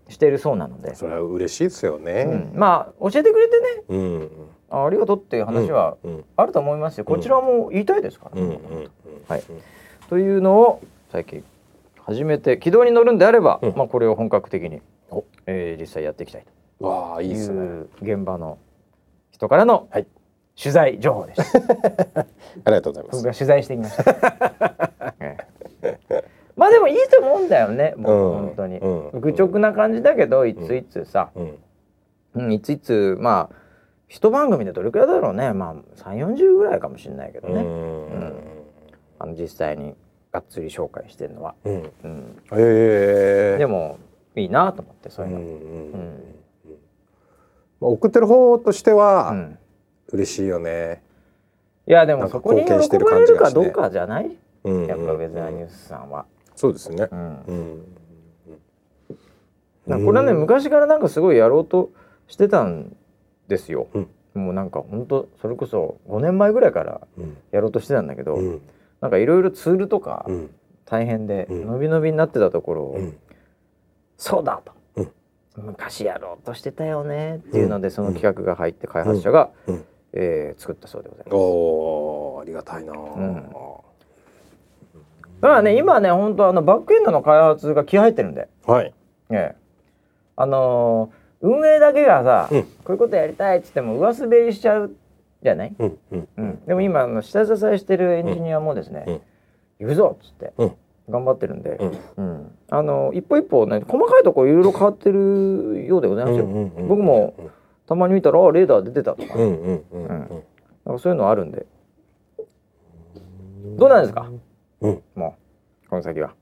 [0.09, 2.51] してるそうなので、それは嬉しいですよね。
[2.53, 2.59] うん。
[2.59, 3.67] まあ教えてくれてね。
[3.89, 4.29] うん
[4.69, 7.05] あありがとうっていう話はうんあると思いますよ。
[7.05, 8.59] こちらも言いたいですからね、
[9.27, 9.43] はい。
[10.09, 11.43] というのを最近
[12.01, 13.73] 始めて軌道に乗るんであれば、うん。
[13.75, 16.49] まあこれを本格的にお、えー実際やっていきたいと。
[16.85, 17.61] いわあいいですね。
[17.61, 18.57] う現場の
[19.31, 20.07] 人からのはい。
[20.61, 21.59] 取材情報でした。
[22.19, 22.25] あ
[22.65, 23.17] りがとうございます。
[23.17, 25.13] 僕が取材してきました。
[25.19, 25.37] え
[26.09, 26.23] え。
[26.55, 27.93] まあでもいいと思うんだよね。
[27.95, 28.45] もううん。
[28.47, 29.21] 本当に、うん。
[29.21, 31.57] 愚直な感じだけどいついつさ、うん。
[32.33, 33.55] うん、いついつまあ
[34.07, 35.53] 一番組でどれくらいだろうね。
[35.53, 37.61] まあ三四十ぐらいかもしれないけどね。
[37.61, 38.33] うん。
[39.19, 39.95] あの実際に
[40.31, 41.55] がっつり紹介してるのは。
[41.65, 41.91] うん。
[42.03, 43.57] うん、ええ。
[43.57, 43.99] でも
[44.35, 45.39] いいなと思ってそういうの。
[45.39, 46.23] うんうんうん
[47.79, 49.59] まあ送ってる方としてうはん。
[50.09, 51.03] 嬉しいよね。
[51.85, 56.25] いやでもそこに貢献してる喜ばれ感じがしてるかどうかじゃない、うんやっぱウェザーニュースさんは。
[56.55, 57.07] そうですね。
[57.11, 57.95] うん。
[60.05, 61.91] これはね、昔からなんかすごいやろうと
[62.27, 62.95] してたん
[63.47, 63.87] ですよ。
[63.93, 64.07] うん。
[64.33, 67.37] もうなんか本当それこそ5年前ぐらいからうん。
[67.51, 68.61] やろうとしてたんだけど、うん。
[69.01, 70.49] なんかいろいろツールとかうん。
[70.85, 71.65] 大変でうん。
[71.67, 73.17] 伸び伸びになってたところを、うん。
[74.17, 75.65] そうだと、うん。
[75.65, 79.85] 昔やろうとしてたよねっていうので、その企画が入って開発者が、うん。
[80.13, 81.35] えー作ったそうでございます。
[81.35, 83.49] おーありがたいな、ん。
[85.41, 88.93] だからね今ね本当あのバックエンドの開発が気合入ってるんで、はい。
[89.29, 89.55] ええ。
[90.35, 92.63] あのー運営だけがさ、うん。
[92.63, 94.91] こういうことやりたいっつっても上滑りしちゃう
[95.43, 96.27] じゃない、うんうん。
[96.37, 99.21] うん、でも今あの下支えしてるエンジニアもですね、うん。
[99.79, 100.71] 行くぞっつってうん。
[101.09, 101.91] 頑張ってるんで、うん。
[102.17, 102.51] うん。
[102.69, 106.45] あの一歩一歩ね細かいところいろいろ変わってるようでございますよ、
[106.87, 107.33] 僕も
[107.85, 109.83] たまに見たらあレーダー出てたとか、うん
[110.85, 111.65] うんそういうのあるんで。
[113.77, 114.29] どうなんですか？
[114.81, 115.01] うん。
[115.15, 115.35] も
[115.85, 116.33] うこの先は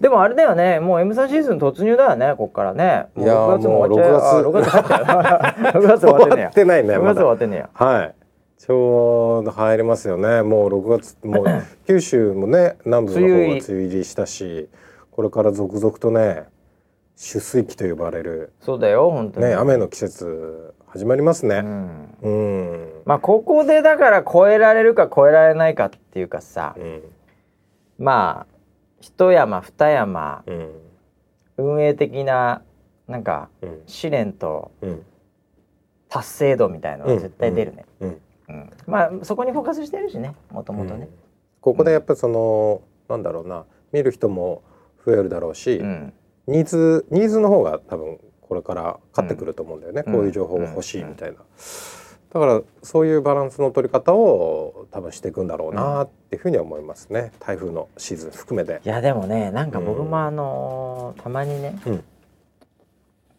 [0.00, 0.80] でもあれだよね。
[0.80, 2.34] もう M3 シーズン突入だよね。
[2.36, 3.06] こっからね。
[3.14, 4.42] もういやー6月も終わっちゃう。
[4.44, 4.70] もう6月。
[4.70, 5.82] あ6月入っちゃう。
[5.82, 6.50] 6月終わってんねや。
[6.50, 7.68] 終わってないね6月終わってんねや。
[7.72, 8.14] はい。
[8.58, 10.42] ちょうど入りますよね。
[10.42, 11.46] もう6月もう
[11.86, 14.68] 九州もね南部の方が梅雨入りしたし
[15.10, 16.44] これから続々とね
[17.16, 19.46] 出水期と呼ばれるそうだよ本当に。
[19.46, 21.60] ね雨の季節始まりますうね。
[21.60, 22.14] ん。
[22.22, 22.88] うん。
[23.04, 26.74] まあここでだから超えられるか超えられないかっていうかさ。
[26.76, 27.02] うん。
[27.98, 28.51] まあ
[29.02, 30.70] 一山二山うん。
[31.58, 32.62] 運営的な
[33.06, 33.82] なんかうん。
[33.86, 35.04] 試練とうん。
[36.08, 38.20] 達成度みたいのは絶対出るね、うん。
[38.48, 38.70] うん。
[38.86, 41.08] まあそこにフォーカスしてるしねもともとね、
[41.62, 44.62] ここでやっぱりその、なんだろうな見る人も
[45.06, 46.12] 増えるだろうし、うん。
[46.46, 50.12] ニーズニーズの方が多分これから勝ってくると思うんだよね、うん。
[50.12, 51.38] こういう情報が欲しいみたいな、
[52.32, 57.30] だからそういうバランスの取り方を多分していくんだろうなっていうふうには思いますね。
[57.40, 58.80] 台風のシーズン含めて。
[58.84, 58.88] い。
[58.88, 62.04] やでもねなんか僕うんもあのーたまにね、うん。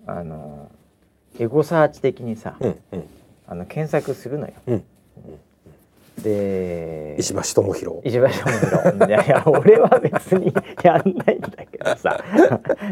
[0.05, 3.03] あのーエゴサーチ的にさ、うんうん。
[3.47, 4.53] あの検索するのよ。
[4.67, 4.83] うん
[6.21, 12.23] で石橋智弘石橋智弘いやいや俺は別にやんないんだけどさ。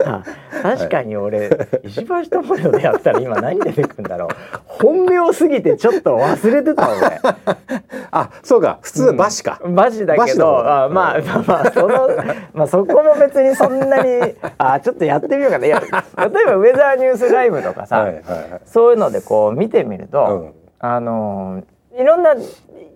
[0.05, 0.23] あ
[0.61, 1.49] 確かに俺、
[1.83, 4.29] 石橋智弘でやったら今何出てくるんだろう。
[4.65, 7.21] 本名すぎてちょっと忘れてた俺。
[8.11, 8.79] あそうか。
[8.81, 9.17] 普通うん。
[9.17, 11.25] バシか、マジだけバシの方ど、あまあうん。
[11.25, 12.09] まあまあその
[12.53, 15.65] まあそこも別にそんなにあちょっとやってみようかな。
[15.65, 18.61] いや例えばウェザーニュースライブとかさ、はいはいはい。
[18.65, 20.53] そういうのでこう見てみると、うん。
[20.79, 21.63] あの
[21.97, 22.35] いろんな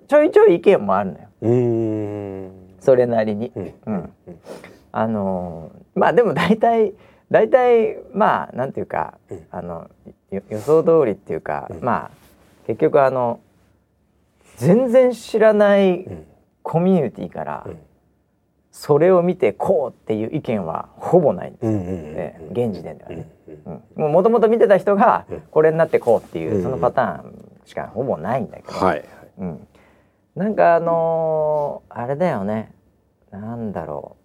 [0.07, 1.27] ちょいちょい意見もあるのよ。
[1.41, 2.51] うーん。
[2.79, 3.51] それなりに。
[3.55, 3.73] うん。
[3.87, 4.09] うん。
[4.91, 6.93] あのまあでも大体
[7.31, 9.47] 大体まあなんていうか、うん。
[9.51, 9.89] あの
[10.31, 11.81] よ予想通りっていうか、うん。
[11.81, 12.11] まあ
[12.67, 13.39] 結局あの
[14.57, 16.25] 全然知らないうん。
[16.61, 17.79] コミュニティから、うん。
[18.71, 23.29] それを見てこうっていう意見はほぼないんですよ、ね現時点ではうんね。
[23.65, 24.01] うん。
[24.01, 25.41] もう元々見てた人がうん。
[25.41, 29.05] これになってこうっていううんそのパターンしかほぼないんだけど、はい。
[29.37, 29.67] うん、
[30.35, 32.73] なんかあのーあれだよね。
[33.31, 34.17] なんだろ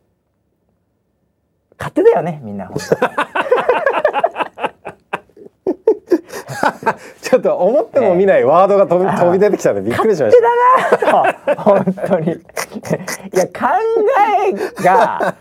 [1.72, 1.74] う。
[1.78, 2.66] 勝手だよねみんな。
[2.66, 2.76] 本
[7.22, 10.98] ちょっと思っても見ないワードが飛び飛び出てきたんでびっくりしました。
[11.00, 11.06] 当
[11.54, 12.32] と本当に。
[12.32, 12.34] い
[13.36, 13.68] や考
[14.48, 15.34] えが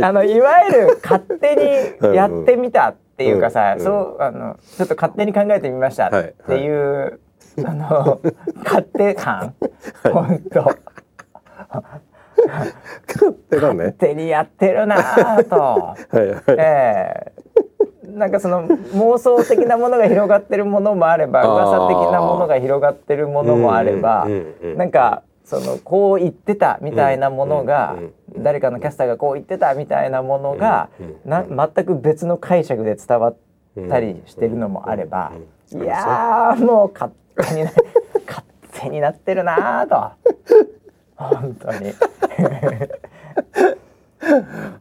[0.06, 1.56] あのいわゆる勝手
[2.00, 3.84] にやってみたっていうかさ、うんうん。
[3.84, 6.10] そうあのちょっと勝手に考えてみましたっ
[6.46, 7.20] ていう、
[7.56, 8.20] その
[8.64, 9.54] 勝手感、
[10.12, 10.76] 本当。
[13.06, 13.76] 勝手だね。
[13.76, 13.92] 勝。
[13.92, 15.56] 手にやってるなぁと。
[15.56, 16.42] はいはい。
[16.48, 17.44] ええ。
[18.08, 27.96] なんかその妄想的なものが広がってるものもあれば噂的なものが広がってるものもあればうんうんうんなんかそのこう言ってたみたいなものが
[28.38, 30.88] 誰かのキャスターがこう言ってたみたいなものが
[31.24, 33.36] な全く別の解釈で伝わっ
[33.88, 35.32] たりしてるのもあれば
[35.72, 37.72] いやーもう勝手にな
[38.26, 40.12] 勝手になってるなーと。
[41.16, 41.92] 本当に。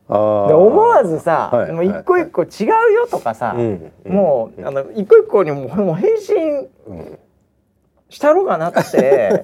[0.08, 4.13] あで思わずさ、はいもう一個一個違うよとかさ、うんうん。
[4.13, 7.20] もうあの一個一個にももう返信うん
[8.10, 9.44] したろうかなって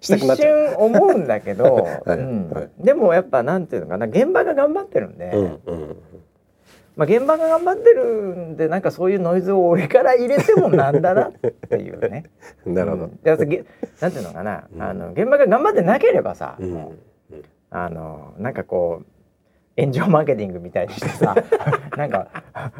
[0.00, 0.18] 一。
[0.18, 2.50] 瞬思うんだけど、 はいうん。
[2.50, 5.96] はいでもやっぱなんていうのかな現場が頑張ってるんで、うんうん
[6.98, 12.24] まあ、現場が頑張ってるんでなんかそういうノイズを俺から入れてもなんだなっていうね。
[12.66, 13.04] なるほど。
[13.04, 13.20] うん。
[13.22, 14.82] なんていうのかな、うん。
[14.82, 16.98] あの現場が頑張ってなければさ、うん。
[17.70, 19.02] あのなんかこ
[19.76, 21.36] う炎上マーケティングみたいにしてさ
[21.96, 22.28] なんか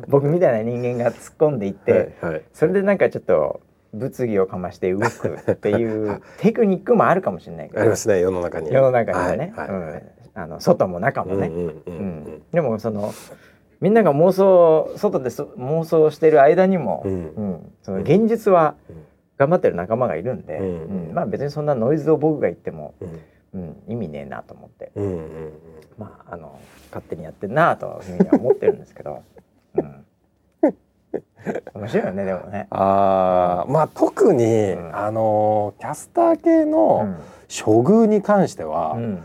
[0.08, 2.42] 僕みたいな人間が突っ込んでいって、はいはい。
[2.52, 3.60] それでなんかちょっと
[3.94, 7.80] 物議をかまして動くっていうテクニックもあるかもしれないけど。
[7.80, 8.72] ありますね世の中に。
[8.72, 10.02] 世の中にはね、はいはいうん。
[10.34, 12.42] あの外も中もね、うんうんううんん。
[12.52, 13.12] でもその
[13.80, 17.16] みんなが妄想外でそ妄想してる間にも、ううん。
[17.52, 19.04] んその現実はうん。
[19.36, 21.08] 頑張ってる仲間がいるんで、うん。
[21.08, 21.14] うん。
[21.14, 23.20] まあ別にそんなノイズを僕が言っても、うん。
[23.54, 25.52] うん、意味ねえなと思って、うんうん
[25.96, 26.60] まああの
[26.90, 29.22] 勝手にやってんなというふうには思ってるんですけど、
[29.74, 30.04] うん、
[31.74, 32.66] 面白いよねでもね。
[32.70, 34.96] ああまあ特に、ん。
[34.96, 37.16] あのキャスター系うのん。
[37.48, 39.22] 処遇に関しては、うん。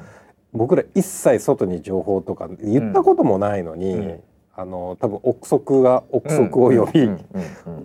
[0.54, 4.24] 僕ら一切外に情報とか言ったこともないのに、うん
[4.56, 7.10] あの多分憶測が憶測を呼び、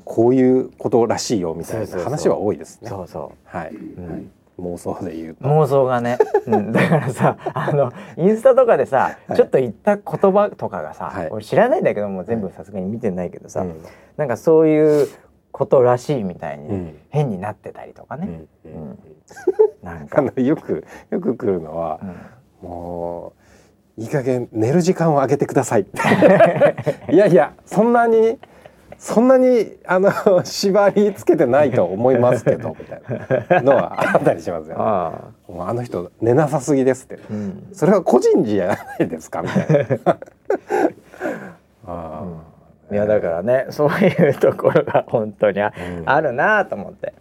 [0.04, 2.90] こういうことらしいよみたいな話は多いですね。
[2.90, 5.44] そうそはい、う、うん妄想で言うと。
[5.44, 9.36] 妄想がね、うん、だからさ あのインスタとかでさ、はい。
[9.36, 11.28] ちょっと言った言葉とかがさ、はい。
[11.30, 13.80] 俺知らないんだけどもう全部さすがに見てないけどさ、うん。
[14.16, 15.06] なんかそういう
[15.52, 18.72] ことらしいみたいに、うん変になってたりとかね、うん。
[18.72, 18.90] ううん。
[18.90, 18.98] ん。
[19.82, 22.00] なんか、あのよくよく来るのは
[22.62, 22.68] う、ん。
[22.68, 23.37] もう
[23.98, 25.86] いい加減寝る時間を上げてください
[27.10, 28.38] いやいやそんなに
[28.96, 30.10] そんなにあの
[30.44, 33.00] 縛りつけてないと思いますけどみたい
[33.48, 34.82] なのはあったりしますよ、ね。
[34.82, 37.18] ああもうあの人寝なさすぎですって。
[37.30, 40.18] うんそれは個人じゃないですかみたいな。
[41.86, 45.72] あうんいやだからねそういうところが本当にあ,、
[46.16, 47.12] うんるなと思って、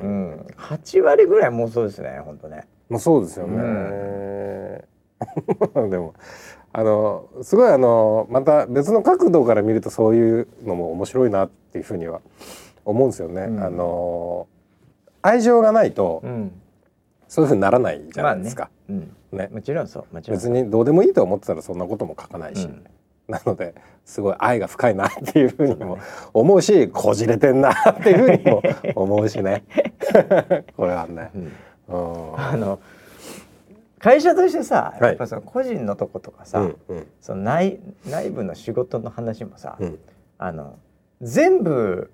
[0.00, 2.62] うんううんん、8割ぐらいもうそうですね本当ね。
[2.88, 4.84] まあそうですよね。
[5.90, 6.14] でも
[6.72, 12.20] あのすごいあのまた別の角度から見るとそういうのも面白いなっていうふうには
[12.84, 13.42] 思うんですよね。
[13.42, 13.62] うん。
[13.62, 14.46] あの
[15.22, 16.52] 愛情がないとうん、
[17.26, 18.70] そういうふうにならないじゃまあねないですか。
[18.88, 19.48] うん、ね。
[19.52, 20.14] もちろんそう。
[20.14, 22.84] もちろん別にどうでもいいと思ってたらそんなことも書かないし、うん。
[23.28, 25.98] なのですごい愛が深いなっていうふうにも
[26.32, 28.62] 思うしこじれてんなっていうふうにも
[28.94, 29.64] 思うしね。
[30.76, 31.30] これはね。
[31.88, 32.78] あの
[33.98, 35.08] 会社としてさ、はい。
[35.08, 37.06] やっぱその個人のとことかさ、うんうん。
[37.20, 39.98] その内内部の仕事の話もさ、うん。
[40.38, 40.78] あの
[41.20, 42.10] 全部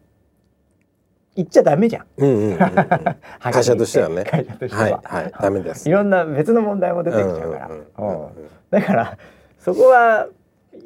[1.37, 2.07] 言っちゃダメじゃん。
[2.17, 2.59] うんうんうんうん。
[3.41, 4.25] 会社としてはね。
[4.25, 4.89] 会社としては。
[4.89, 5.89] いは、はいダメです。
[5.89, 8.27] いろんな別の問題も出てきちゃうから、うんうんうん。
[8.27, 8.33] うん。
[8.71, 9.19] だから
[9.59, 10.29] そこは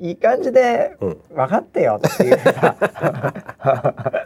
[0.01, 1.19] いい感じでうん。
[1.35, 2.77] 分かってよっていうさ。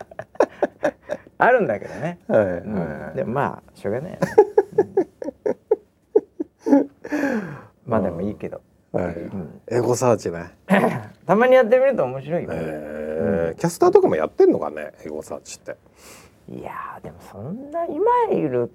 [1.43, 3.17] あるんだけどね、はいうんはい。
[3.17, 4.27] でもまあしょうがないよね、
[8.03, 8.61] でもいいけど、
[9.69, 10.51] エゴサーチね、
[11.27, 13.61] たまにやってみると面白いよ、えー。
[13.61, 14.93] キャスターとかもやってんのかね？
[15.05, 15.77] エゴサーチって。
[16.51, 18.71] いやーでもそんな今いる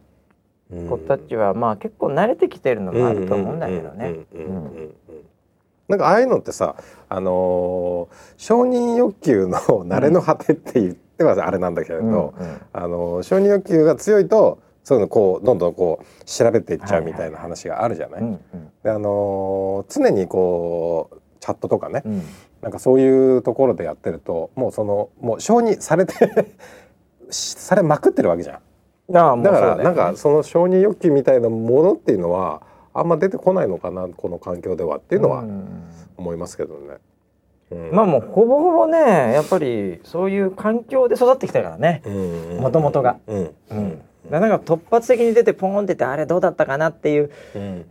[0.72, 4.16] うん子たちはまあ結構慣れてきてるのもあると思うんだけどね。
[5.88, 6.76] なんかああいうのってさ
[7.08, 12.34] あのー承認欲求の慣れの果てって言ってはあれなんだけれど、うんうん。
[12.74, 18.39] あのー承認欲求が強いとそういうのこうどんどんこう調べていっちゃうみたいな話があるじゃない？
[18.86, 22.21] であのー常にこうチャットとかね、うん。
[22.62, 26.13] なんかそういうところでやってるともうそのもう承認されて
[27.30, 28.62] し されまくってるわけじゃ
[29.12, 29.17] ん。
[29.17, 32.62] ああだからなんかその承認欲求みたいなものっていうのは
[32.93, 35.67] あんま出てこないのかなこの環境ではっていうのはん。
[36.15, 36.95] 思いますけどね。
[37.71, 37.91] うん。
[37.91, 42.58] まあもうほぼほぼねやっぱりそういう環境で育ってきたからね、うん。
[42.62, 43.17] 元々が。
[43.28, 43.56] うん。
[43.71, 47.86] うんなんか突発的に出てポーンっててあれどうだったかなっていううんうん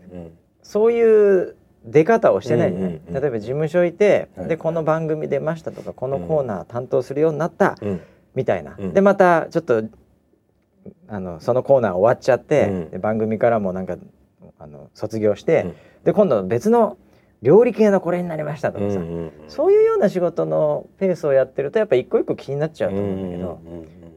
[0.63, 2.73] そういう出方をしてない。
[2.73, 3.23] ね、うんうんうん。
[3.23, 4.49] 例えば事務所いて、はい。
[4.49, 8.01] でこの番組出ましたとかこのコーナー担当するようになった、うん。
[8.35, 8.93] みたいな、うん。
[8.93, 9.85] でまたちょっと
[11.09, 12.91] あのそのコーナー終わっちゃって、うん。
[12.91, 13.97] で番組からもなんか
[14.59, 15.75] あの卒業して、うん。
[16.05, 16.99] で今度別の
[17.43, 23.61] 料理系のこれになりましたとかさ、うんうんそういうような仕事のペースをやってるとやっぱ一個一個気になっちゃうと思うんだけど、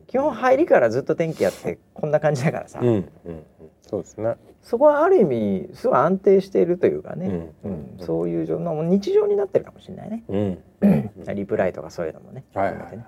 [0.10, 3.44] 基本入りからずっと天気やってこんな感じだからさ、うんうんうん。
[3.88, 4.36] そうですね。
[4.64, 7.98] そこはある意味すごい安定しているというかね、ううんん。
[8.00, 11.36] そういう状の日常になってるかもしれないね、うん。
[11.36, 13.06] リプライとかそういうのもね,、はい含めてね。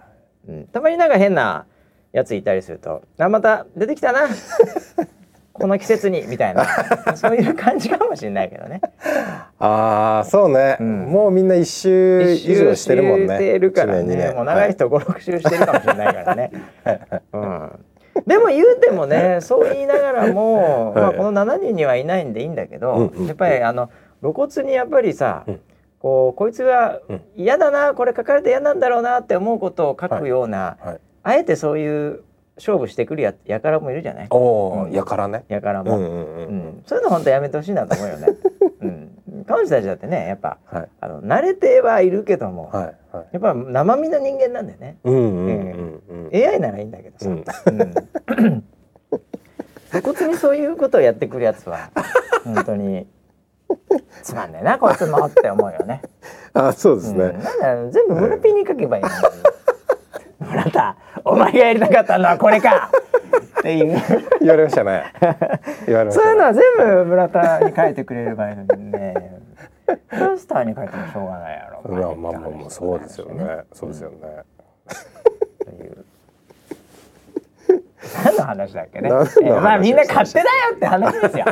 [0.48, 1.66] うん、たまになんか変な
[2.14, 4.28] やついたりすると「あまた出てきたな
[5.62, 6.66] この季節に」みたいな。
[7.16, 8.82] そういう感じかもしれないけどね。
[9.60, 11.00] ああそうね、うん。
[11.06, 13.36] もうみんな一周以上してるもんね。
[13.36, 14.30] してるから一年二年。
[14.30, 16.52] ねもう長い人56周してるかもしれないからね。
[17.34, 17.72] うん。
[18.26, 21.04] でも言うてもねそう言いながらも、はい。
[21.04, 23.90] まあ、この7人にはいないんでいいんだけど、やっぱりあの
[24.22, 25.60] 露骨にやっぱりさ、うん。
[26.00, 27.22] こうこいつがうん。
[27.36, 31.00] 嫌だなこれ書かれて嫌なんだろうなって思うことを書くような、はい。
[31.24, 32.24] あえてそういう
[32.62, 34.28] 勝負してくるややからもいるじゃない？
[34.30, 35.44] おお、うんやからね。
[35.48, 38.28] やからも、うんうんそういうの本当やめてほしいなと思うよね。
[38.82, 42.84] うん、彼女たちだってねやっぱはいあの慣れてはいるけども、はい
[43.16, 43.26] はい。
[43.34, 46.30] やっぱ生身の人間なんでねうんうんうんうん。
[46.34, 47.84] AI ならいいんだけどさ、うんう
[48.50, 48.64] ん
[49.92, 51.90] 露骨にそういうことをやってくるやつは
[52.46, 53.08] 本当に
[54.24, 56.02] つまんねえなこいつもって思うよね。
[56.54, 57.34] あそうですうん、ね。
[57.62, 59.14] なんだ全部村ピーに書けばいいのに。
[60.52, 62.92] 村田お前がやりたかったのはこれか
[63.60, 64.02] っていう
[64.40, 65.14] 言われましたね。
[65.88, 66.24] 言われましたね。
[66.24, 69.42] そういうのは全部村田に書いてくれればいいのにね
[69.88, 71.82] キャスターに書いてもしょうがないやろ。
[71.90, 73.64] まあまあまあまあそうですよね。
[73.74, 74.18] そうですよね。
[75.66, 76.06] という
[78.26, 79.10] 何の話だっけね。
[79.10, 81.46] えーまあみんな勝手だよって話ですよ。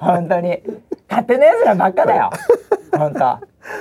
[0.00, 0.62] 本当に
[1.08, 2.30] 勝手な奴らばっかだよ。
[2.96, 3.38] 本当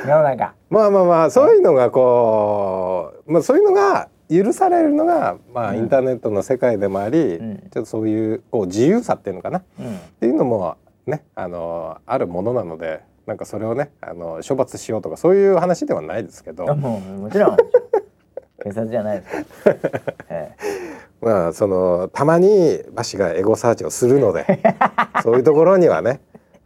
[0.08, 0.54] 世の中。
[0.70, 5.78] まあまあまあそういうのがこうまあそういうのが許されるのがまあうん。
[5.78, 7.58] インターネットの世界でもあり、うん。
[7.58, 9.60] ちょっとそういうこう自由さっていうのかな？
[9.60, 9.98] っうん。
[10.20, 17.58] ていうのもねあのあるものなのでなんかそれをねあの処罰しようとかそういう話ではないですけど、もうもちろん。
[18.64, 19.46] 警察じゃないです
[21.22, 24.62] まあそのたまにバシがエゴサーチをするので
[25.22, 26.22] そういうところにはね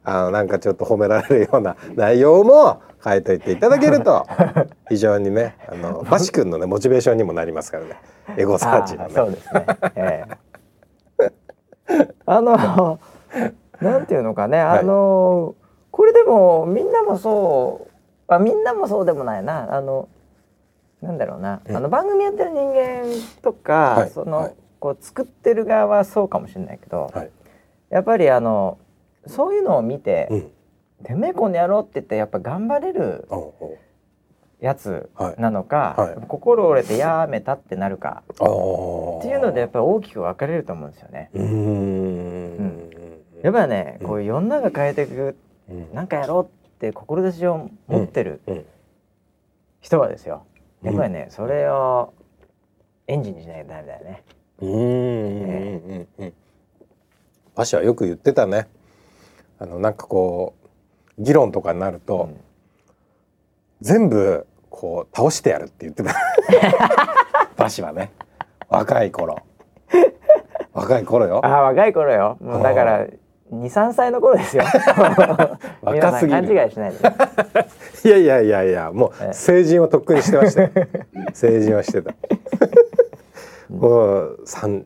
[0.09, 4.25] あのなんかちょっと褒められるような内容も書いといていただけると。
[4.87, 7.97] 非常にねあのバシ君のねモチベーションにもなりますからね。
[8.37, 9.35] エゴえサーチのあーそうね。
[9.35, 9.65] ですね。
[9.95, 10.25] え
[11.89, 12.13] え。
[12.25, 12.99] あの
[13.81, 15.55] なんていうのかねあの、
[15.91, 17.87] これでもみんなもそ
[18.29, 19.75] うあみんなもそうでもないな。
[19.75, 20.07] あの
[21.01, 21.75] なんだろうな、うん。
[21.75, 23.03] あの番組やってる人間
[23.41, 24.09] とか、はい。
[24.09, 24.55] その、はい。
[24.79, 27.31] こう作ってる側はそうかもしれないけど、はい。
[27.89, 28.77] やっぱりあの
[29.27, 30.51] そういうのを見てうん
[31.03, 33.27] 「てめえこの野郎」って言ってやっぱ頑張れる
[34.59, 35.41] やつはい。
[35.41, 36.27] なのか、はい。
[36.27, 41.29] 心折れてやめたってなるかあっていうのでやっぱり大きく分かれると思うんですよね。
[41.33, 42.89] うーん。
[43.43, 44.07] やっぱりね、うん。
[44.07, 45.35] こういう世の中変えていく
[45.69, 45.93] うん。
[45.93, 46.47] なんかやろうっ
[46.79, 48.65] て志を持ってるうん。
[49.81, 50.43] 人はですよ、
[50.81, 50.87] うん。
[50.89, 52.13] やっぱりねそれを
[53.05, 54.23] エンジンにしないとダメだよね。
[54.59, 54.69] うん。
[54.69, 54.79] うん。
[54.79, 54.83] う
[55.93, 56.07] ん。
[56.17, 56.33] うん。
[57.55, 58.67] 馬車はよく言ってたね
[59.59, 60.55] あのなんかこ
[61.17, 62.47] う議論とかになると、うん
[63.81, 66.15] 全部こう倒してやるって言ってた。
[67.57, 68.11] 馬車はね。
[68.69, 69.39] 若い頃。
[70.73, 71.45] 若い頃よ。
[71.45, 72.37] ああ若い頃よ。
[72.41, 73.07] もうだから
[73.51, 74.63] 23歳の頃ですよ。
[75.81, 76.63] 若すぎる。
[76.63, 76.97] 違いしないで。
[76.97, 77.15] ね
[78.03, 79.33] いやいやいやいやもうええ。
[79.33, 80.69] 成人はとっくにしてましたよ。
[81.33, 82.13] 成人はしてた
[83.69, 84.83] もう三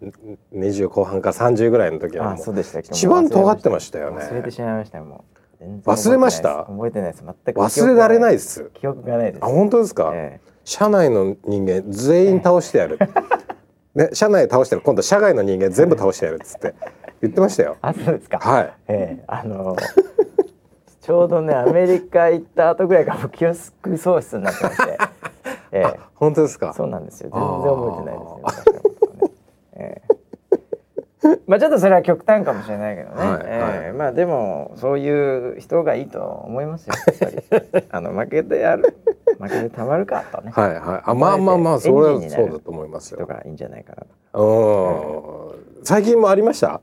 [0.54, 2.36] 20後半か30ぐらいの時は
[2.92, 4.18] 一番尖ってましたよね。
[4.18, 5.24] 忘れてしまいましたよも
[5.62, 5.62] う。
[5.86, 6.66] 忘れました？
[6.66, 7.24] 覚えてないです。
[7.24, 8.72] 全く忘れられないいです。
[8.74, 9.46] 記憶がないです。
[9.46, 12.98] あ本当ですか、え社内の人間全員倒してやる、
[13.94, 14.82] ね、社内倒してる。
[14.82, 16.74] 今度社外の人間全部倒してやるっつって
[17.22, 17.76] 言ってましたよ。
[17.76, 18.40] えあそうですか。
[18.40, 18.74] はい。
[18.88, 19.24] ええ。
[19.28, 19.76] あの
[21.02, 24.98] ちょうどねアメリカ行った後ぐらいから記憶喪失になってまして
[25.72, 26.00] ええ。
[26.16, 26.74] 本当ですか？
[26.74, 27.30] そうなんですよ。
[27.32, 28.26] 全然覚えてないで
[28.64, 29.32] すね。
[29.74, 30.22] ええ。
[31.46, 33.16] まあちょっとそれは極端かもしれないけどね。
[33.16, 33.44] はいはい。
[33.46, 33.92] ええ。
[33.96, 36.96] まあでもそういう人がいいと思いますよ。
[37.08, 37.18] やっ
[37.60, 37.86] ぱり。
[37.92, 38.98] あの負けてやる。
[39.40, 40.52] 負けてたまるかとね。
[40.54, 41.02] はいはい。
[41.06, 43.18] あまあまあまあそれはそうだと思いますよ。
[43.20, 44.04] 人がいいんじゃないかな
[44.34, 45.56] と。
[45.60, 45.84] うん。
[45.84, 46.82] 最近もありました？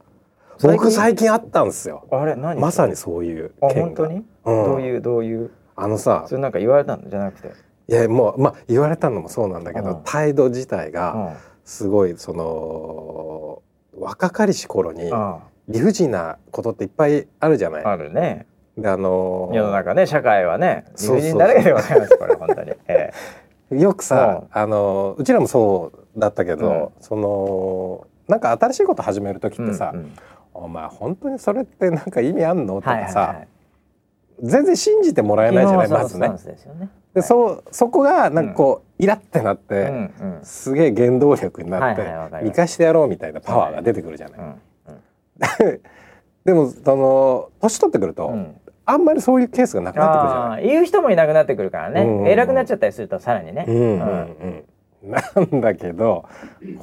[0.63, 2.05] 僕最近あったんですよ。
[2.11, 2.61] あれ何？
[2.61, 3.83] まさにそういうあ件が。
[3.87, 4.25] 本当に？
[4.45, 4.65] うん。
[4.65, 5.51] どういうどういう？
[5.77, 6.25] あのさ。
[6.27, 7.09] それなんか言われたの？
[7.09, 7.51] じゃなくて。
[7.89, 11.37] いやもうまあ言われたのもそうなんだけど、うん態度自体うがん。
[11.65, 13.63] すごいその
[13.99, 17.85] 若かりし頃にあ理不尽なことっていっぱいあるじゃない。
[17.85, 18.47] あるね。
[18.77, 22.73] であのー世の中ね社会はね理そうそうそう不尽だらけでございますこれ本当に。
[22.89, 23.13] え
[23.71, 30.13] よくさ、あのうちらもそうだったけど、うんそのなんか新しいこと始める時えってさ、うんうん
[30.55, 33.49] お前本当にそれってなんか意味あんのとかはいはいさ、はい。
[34.43, 36.57] 全然信じてもらえないじゃないまずねそのスタン。
[36.57, 36.69] ス
[37.21, 40.45] でそそこがなんかこう、イラってなって、うんうん。
[40.45, 42.03] すげえ原動力になって、
[42.45, 44.41] 生かしてやろうみたいなパワーが出てくるじゃない。
[44.41, 44.59] うんうん。
[46.45, 48.57] でもその年取ってくると、うん。
[48.85, 50.63] あんまりそういうケースがなくなってくるじゃない。
[50.67, 52.27] 言う人もいなくなってくるからね、うん。
[52.29, 54.65] 偉くなっちゃったりするとさらにね、うんうん
[55.03, 56.25] うん、なんだけど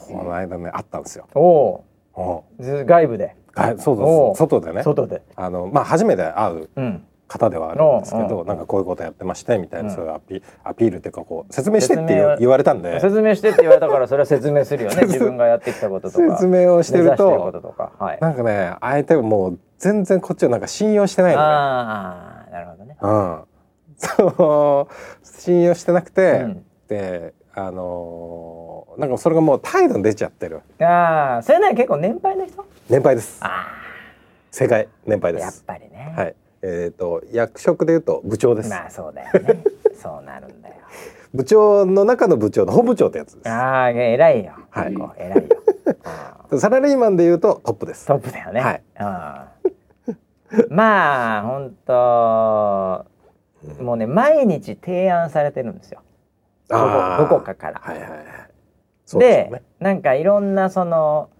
[0.07, 1.27] この間ねあったんですよ。
[1.33, 1.83] お
[2.13, 3.35] お外部で。
[3.55, 4.31] はい、そうおそう。
[4.33, 4.35] う。
[4.35, 4.83] 外でね。
[4.83, 5.21] 外で。
[5.35, 9.95] あの、まあ、初めて会ううん方ではあるんですけおうおうどなんかこういうことやってましてみたいな、うん。
[9.95, 12.99] そういうアピアピールっていうかこう説明してって言われたんで。
[12.99, 15.01] 説明してって言われたからそれは説明するよね。
[15.07, 16.37] 自分がやってきたこととか。
[16.37, 17.91] 説明をしてるとととか。
[17.99, 18.17] はい。
[18.21, 21.45] なんかね相手はもう全然こっちをなんか信用してないのね。
[21.47, 22.97] ああなるほどね。
[23.01, 23.43] うん、
[23.97, 25.25] そう。
[25.25, 26.65] 信用してなくて、うん。
[26.87, 30.61] であのーなんかそれがもう態度に出ちゃってる。
[30.79, 32.63] ああそれね結構年配の人？
[32.89, 33.39] 年配です。
[33.41, 33.67] あ
[34.51, 34.87] 正解。
[35.05, 39.63] 年配あやっですぱりね、はいえっ、と役職で言うと部長です、まあそうだよね。
[40.01, 40.75] そうなるんだよ。
[41.33, 43.49] 部長の中の部長の本部長ってやつです。
[43.49, 44.53] ああ偉いよ。
[44.69, 44.95] はい。
[45.17, 45.49] 偉いよ、
[46.49, 48.07] う んサラリーマンで言うとトップです。
[48.07, 48.61] トップだよね。
[48.61, 48.81] はい。
[48.99, 50.75] うん。
[50.75, 53.05] まあ本当
[53.83, 56.01] もうね毎日提案されてるんですよ。
[56.69, 56.83] どこ
[57.19, 57.79] どこかから。
[57.83, 59.19] はいはいはい。
[59.19, 59.61] でね。
[59.79, 61.34] なんかいろんなそのうん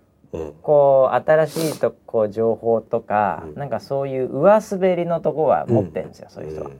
[0.62, 3.56] こう新しいとこ情報とか、うん。
[3.56, 6.70] なんかそういう上滑りのとこは持ってるんですよ、そういう人は。
[6.70, 6.74] ん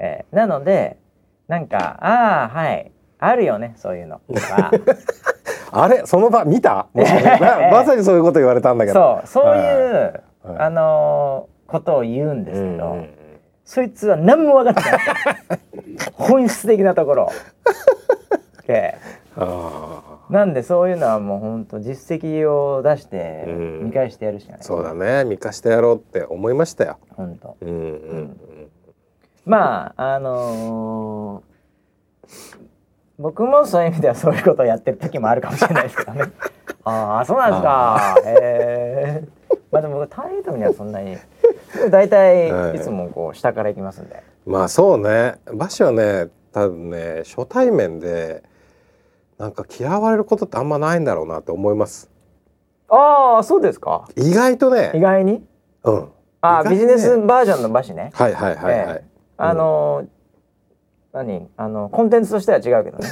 [0.00, 0.96] ええなので
[1.48, 4.20] なんかああはいあるよねそういうの
[5.72, 6.86] あれその場見た？
[6.94, 9.20] まさにそういうこと言われたんだけど。
[9.24, 12.84] そうそういう、はいあのーことを言うんですけど。
[12.86, 13.08] うんうん
[13.64, 15.00] そいつは何も分かってない。
[16.16, 17.28] 本質的なところ。
[18.66, 18.98] ええ
[19.36, 20.00] あ
[20.30, 24.60] なんでそういうのはもう本当実績を出してうん見返してやるしかない。
[24.60, 27.56] ーそうだね見かしてやろうって思いましたよ本当。
[27.60, 28.36] うんうん
[29.46, 32.68] まああのー
[33.18, 36.22] 僕もそういう意味ではそういうことをやってる時もあるかもしれないですけどね。
[36.84, 38.16] ああそうなんですか。
[38.24, 39.28] へえ。
[39.72, 41.16] まあでも僕態度にはそんなに。
[41.90, 44.22] 大体はいいつもこう下から行きますんで。
[44.46, 48.42] まあそうねバシはね多分ね初対面で
[49.38, 52.10] なんか嫌われることってあんまないんだろうなって思います。
[52.88, 54.08] ああそうですか。
[54.16, 55.44] 意外と意ね外に？
[55.84, 56.08] うん。
[56.40, 56.70] あね。
[56.70, 58.10] ビジネスバージョンの場所ね。
[58.14, 59.04] はいはいはいはい、ええ。
[59.36, 60.06] あのー
[61.12, 61.48] 何？
[61.56, 63.08] あのコンテンツとしては違うけどね。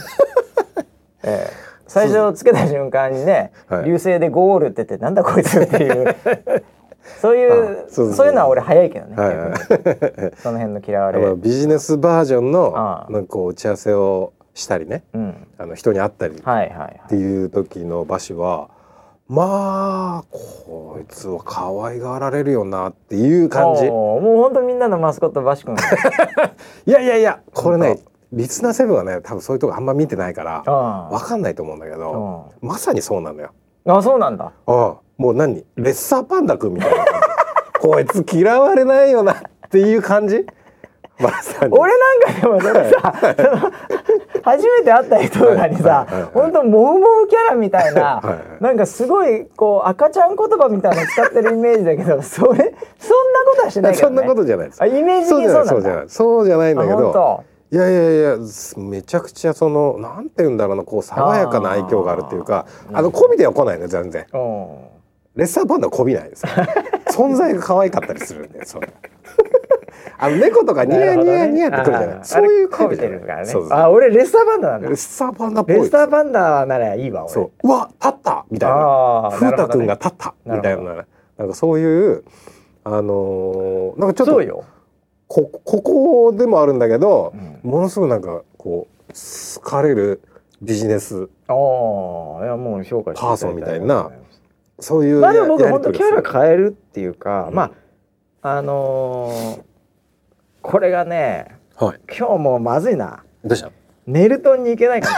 [1.23, 1.51] ええ。
[1.87, 3.85] 最初つけた瞬間にね、はい。
[3.85, 6.17] 流星でゴールって言ってなんだこいつっていう。
[7.21, 11.35] そういうあそういうのは俺早いけどね、はいその辺の嫌われ。
[11.37, 15.05] ビジネスバージョンのなんか打ち合わせをしたりね。
[15.13, 15.47] うん。
[15.59, 18.69] あの人に会ったりっていう時の馬氏は
[19.29, 23.85] まあこいつは可愛がられるよなっていう感じ。
[23.85, 25.77] もう本当みんなのマスコットバシ君
[26.87, 27.99] いやいやいやこれね本
[28.33, 33.51] リスナーセブンはね多分そういうとこあんま見てないからあわかんないと思うんだけどあまさにそうなのよ。
[33.87, 34.47] あそうなんだ。
[34.47, 35.65] ああもう何？
[35.77, 37.05] レッサーパンダ君みたいな
[37.81, 39.37] こいつ嫌われないよなっ
[39.71, 40.47] ていう感じ？
[41.19, 41.73] まさに。
[41.73, 43.73] 俺なんかでもそれさ、その
[44.43, 46.13] 初めて会った人とかにさ、はい。
[46.13, 46.23] はい。
[46.23, 46.31] はい。
[46.33, 48.27] 本当モウモウキャラみたいな、はい。
[48.27, 52.75] はいなんかすごいこう赤ちゃん言葉みたいなの使ってるイメージだけど、それそんなこ
[53.57, 54.17] とはしないけど、ね。
[54.17, 54.83] そんなことじゃないです。
[54.83, 56.05] あイメージそうじゃないそうじゃない。
[56.09, 57.45] そうじゃないんだけど当。
[57.73, 58.39] いやいやいや
[58.77, 64.27] めちゃくちゃそのなんて言うんだろうなこう爽やかな愛嬌があるっていうかあの媚びでは来ないね全然。
[64.33, 64.97] うん。
[65.35, 66.67] レッサーパンダは媚びないですから
[67.13, 68.83] 存在が可愛かったりするんでそう
[70.19, 73.53] あの猫とかニヤニヤニヤってくるじゃない、そういうあれ媚びじゃないこびてるからね。
[73.71, 74.89] あ俺レッサーパンダなんだ。
[74.89, 75.75] レッサーパンダっぽい。
[75.77, 77.33] レッサーパンダならいいわ俺。
[77.33, 77.51] そう。
[77.63, 78.45] うわ立った！
[78.51, 79.29] みたいな。
[79.33, 80.35] 風太くんが立った！
[80.45, 80.95] みたいな。
[80.95, 81.05] な
[81.39, 82.25] なんかそういう
[82.85, 84.65] あのーなんかちょっと
[85.29, 87.33] こここでもあるんだけど
[87.65, 90.23] う、ん、ものすごいなんかこう好かれる
[90.63, 94.11] ビジネスああいやもう評価パーソンみたいな
[94.79, 97.55] そういうまあでも僕や本当キャラえ変えるっていうか、うん。
[97.55, 97.73] ま
[98.43, 99.63] ああのー
[100.67, 101.47] これがね
[101.77, 102.01] はい。
[102.19, 103.23] 今日もうまずいな。
[103.45, 103.71] どうした？
[104.07, 105.11] ネルトンに行けないか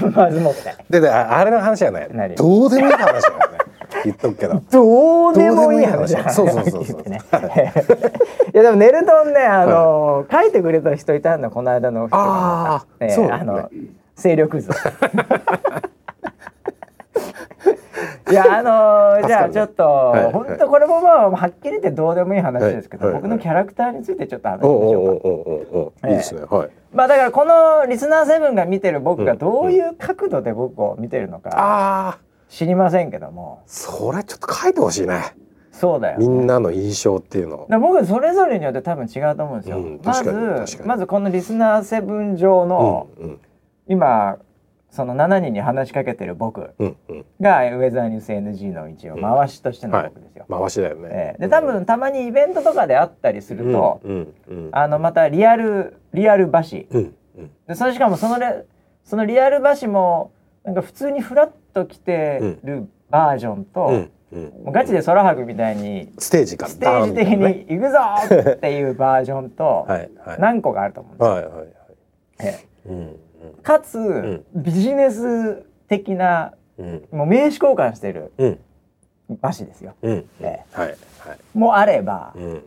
[0.00, 0.74] な まずもって。
[0.90, 2.08] ででああれの話じゃない。
[2.12, 2.34] 何？
[2.36, 3.58] どうでもいい話だよね
[4.04, 4.62] 言っとくけど。
[4.70, 7.02] どうでもいい話だそうそうそうそう。
[7.10, 7.20] ね。
[8.52, 8.56] い。
[8.56, 12.22] やでもネルトンねあのー書いてくれた人いたんだこの間の人が。
[12.76, 13.30] あーえーそう。
[13.30, 13.68] あの
[14.14, 14.70] 勢力図
[18.28, 23.22] いやあのーじゃあちょっと、本当これもまあはっきり言ってどうでもいい話ですけど、はいはい。
[23.22, 26.08] 僕のキャラクターについてちょっと話しましょうか。
[26.08, 26.12] い。
[26.12, 26.42] いですね。
[26.42, 26.70] はい。
[26.92, 32.18] まあだからこのリスナーセブンが見てる僕がどういう角度で僕を見てるのか
[32.48, 33.62] 知りませんけども。
[33.66, 35.36] それちょっと書いてほしいね。
[35.70, 37.66] そうだよ、みんなの印象っていうの。
[37.68, 39.76] 僕それぞれによって多分違うと思うんですよ。
[39.76, 43.40] うんまずまずこのリスナーセブン上の、うんうん。
[43.88, 44.38] 今
[44.90, 50.46] その7人に話しかけてる僕がウェザーニュース NG の一応回しとしての僕ですよ。
[50.48, 51.08] 回しだよね。
[51.10, 51.42] ええ。
[51.42, 54.00] で多分たまにイベントとかであったりすると、
[54.72, 57.50] あのまたリアルリアル馬詞うんうん。
[57.66, 58.64] でそれしかもそのレ
[59.04, 60.32] そのリアル馬詞も
[60.64, 64.08] なんか普通にフラッと来てるバージョンと、
[64.64, 66.66] ガチで空白みたいにステージか。
[66.66, 69.86] らステージ的に行くぞーっていうバージョンと
[70.38, 71.32] 何個かあると思うんですよ。
[71.32, 71.68] はいはいはい。
[72.40, 72.88] ええ。
[72.88, 73.16] うん
[73.62, 74.44] かつ、ん。
[74.54, 77.08] ビジネス的なうん。
[77.10, 78.58] もう名刺交換してるうん。
[79.42, 79.94] 馬詞ですよ。
[80.02, 80.24] うん。
[80.40, 80.96] えはいはい。
[81.54, 82.62] もあれば、うん。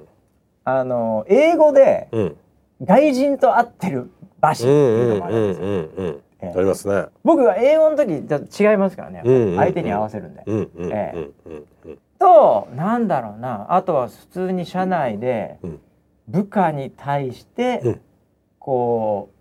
[0.65, 2.37] あの英語でうん。
[2.81, 4.09] 外人と会ってる
[4.41, 6.51] 馬詞っていうのもあるんですよ。
[6.55, 7.05] ありますね。
[7.23, 9.21] 僕は英語の時ちょっと違いますからね、
[9.57, 10.43] 相手に合わせるんで。
[10.47, 11.33] えうん
[11.87, 13.73] うんとなんだろうな。
[13.73, 15.79] あとは普通に社内でうん。
[16.27, 18.01] 部下に対して、うん。
[18.59, 19.38] こう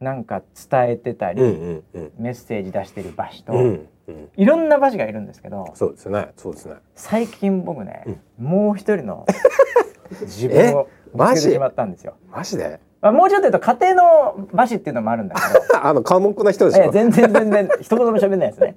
[0.00, 2.12] なんか伝えてたり、うんうんうん。
[2.18, 4.28] メッセージ出してる馬詞と、うんうん。
[4.36, 6.28] いろんな馬詞がいるんですけどそうですね。
[6.36, 6.76] そうですね。
[6.94, 8.04] 最近僕ね、
[8.38, 9.26] もう一人の
[10.22, 12.14] 自分を見つけてしまったんですよ。
[12.30, 12.56] マジ？
[12.56, 12.80] で？
[13.02, 15.40] まあ、もうちょっと言うと家庭の馬詞っていうのもあるんだけ
[15.74, 16.84] ど あの寡黙な人でしょ？
[16.84, 18.76] ええ全然全然一言も喋んないですね。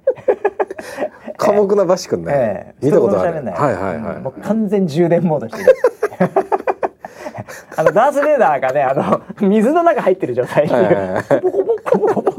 [1.38, 2.32] 寡黙なバシ君ね。
[2.34, 3.30] ええ見たことある。
[3.30, 4.16] 一言も喋んないはいはい。
[4.16, 5.74] うんもうは完全充電モードしてる。
[7.76, 10.64] あのダースレーダーがねあの水の中入ってる状態。
[10.64, 11.24] に、いはいはいはい。
[11.24, 12.34] コボコボコボ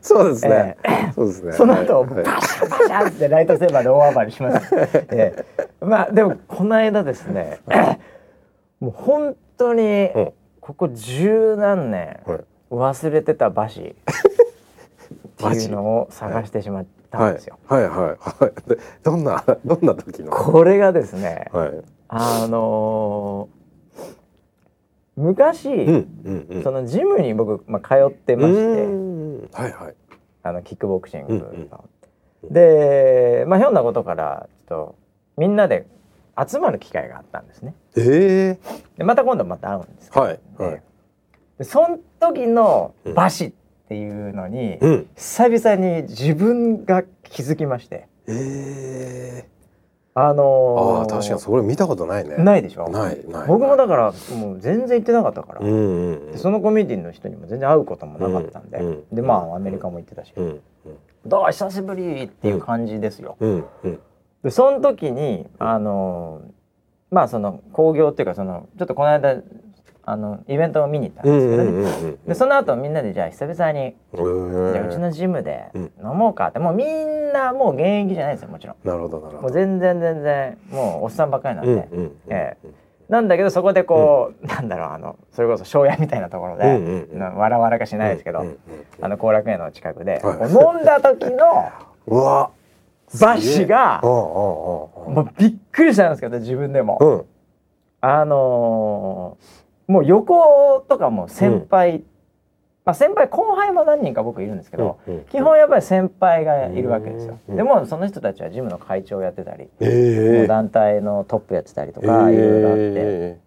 [0.00, 0.76] そうですね。
[1.14, 1.52] そうですね。
[1.52, 2.24] その後はい。
[2.24, 4.74] バシャンバシャンってライトセーバーで大暴れします。
[5.10, 5.44] ええ。
[5.80, 7.60] まあでもこの間ですね、
[8.80, 10.32] もう本当にうん。
[10.60, 12.40] ここ十何年はい。
[12.70, 17.58] 忘れてた馬詞っていうのを探してしまったんですよ。
[17.66, 17.88] はい。
[17.88, 17.90] はい。
[17.90, 18.16] はい。
[18.18, 18.68] はい。
[18.68, 20.30] でどんなどんな時の？
[20.30, 21.70] これがですね、はい
[22.14, 23.62] あのー
[25.14, 26.62] 昔、うんうんうん。
[26.62, 29.50] そのジムに僕、まあ、通ってましうてーん。
[29.52, 29.94] はいはい。
[30.42, 31.46] あのキックボクシングの。
[31.46, 31.70] うん
[32.50, 34.94] でまあひょんなことからちょっと
[35.36, 35.86] みんなで
[36.36, 37.74] 集まる機会があったんですね。
[37.96, 40.82] ええでまた今度また会うんですけど、はいはい。
[41.58, 43.52] でその時の馬詞っ
[43.88, 45.06] ていうのに、うん。
[45.14, 48.08] 久々に自分が気づきまして。
[48.26, 49.48] ええ
[50.14, 52.36] あのーああ確かにそれ見たことないね。
[52.36, 52.88] ないでしょ？
[52.90, 56.38] ないない僕もだからもう全然行ってなかったから、うんうんうん。
[56.38, 60.60] そのコミュニティの人にも全然会うこともなかったんで、うんうんでまあアメリカも行ってたし、うん
[61.24, 63.36] どう久しぶりっていう感じですよ。
[63.40, 63.98] うんうん
[64.42, 66.42] でその時にあの
[67.10, 69.36] まあその興行っていうかそのちょっとこの間
[70.04, 75.92] あのイベントを見に行ったんうですけどね、んうんうんうんでその後みんなでじゃあ久々に、じゃあうちのジムでうん。
[76.02, 76.92] 飲もうかってもうみんな
[77.52, 78.76] もう現役じゃないですよもちろん。
[78.84, 79.42] なるほどなるほど。
[79.42, 82.12] もう全然全然もうおっさんばっかりなんで、うんうんうん。
[82.28, 82.68] ええ。
[83.08, 87.18] なんだけどそこでこう、なんだろうあのそれこそ庄屋みたいなところで、うんうんうん。
[87.18, 88.58] なわらわらかしないですけど、うんうん
[89.00, 90.50] あの後楽園の近くで、はい。
[90.50, 91.70] 飲んだ時の
[92.06, 92.50] うわ。
[93.20, 97.24] バッシュがうんうんもうびっくりしたんですけど自分でも、うんうん。
[98.00, 102.04] あのーもう横とかも先輩、
[102.84, 105.24] まあ先輩後輩も何人か僕いるんですけど、うんうん。
[105.26, 112.92] 基本やっぱり先輩がいるわけですよ、うんでもその人たちはジムの会長をやってたり、ええ団体のトップやってたりとか、いろいろあって。
[112.94, 113.38] え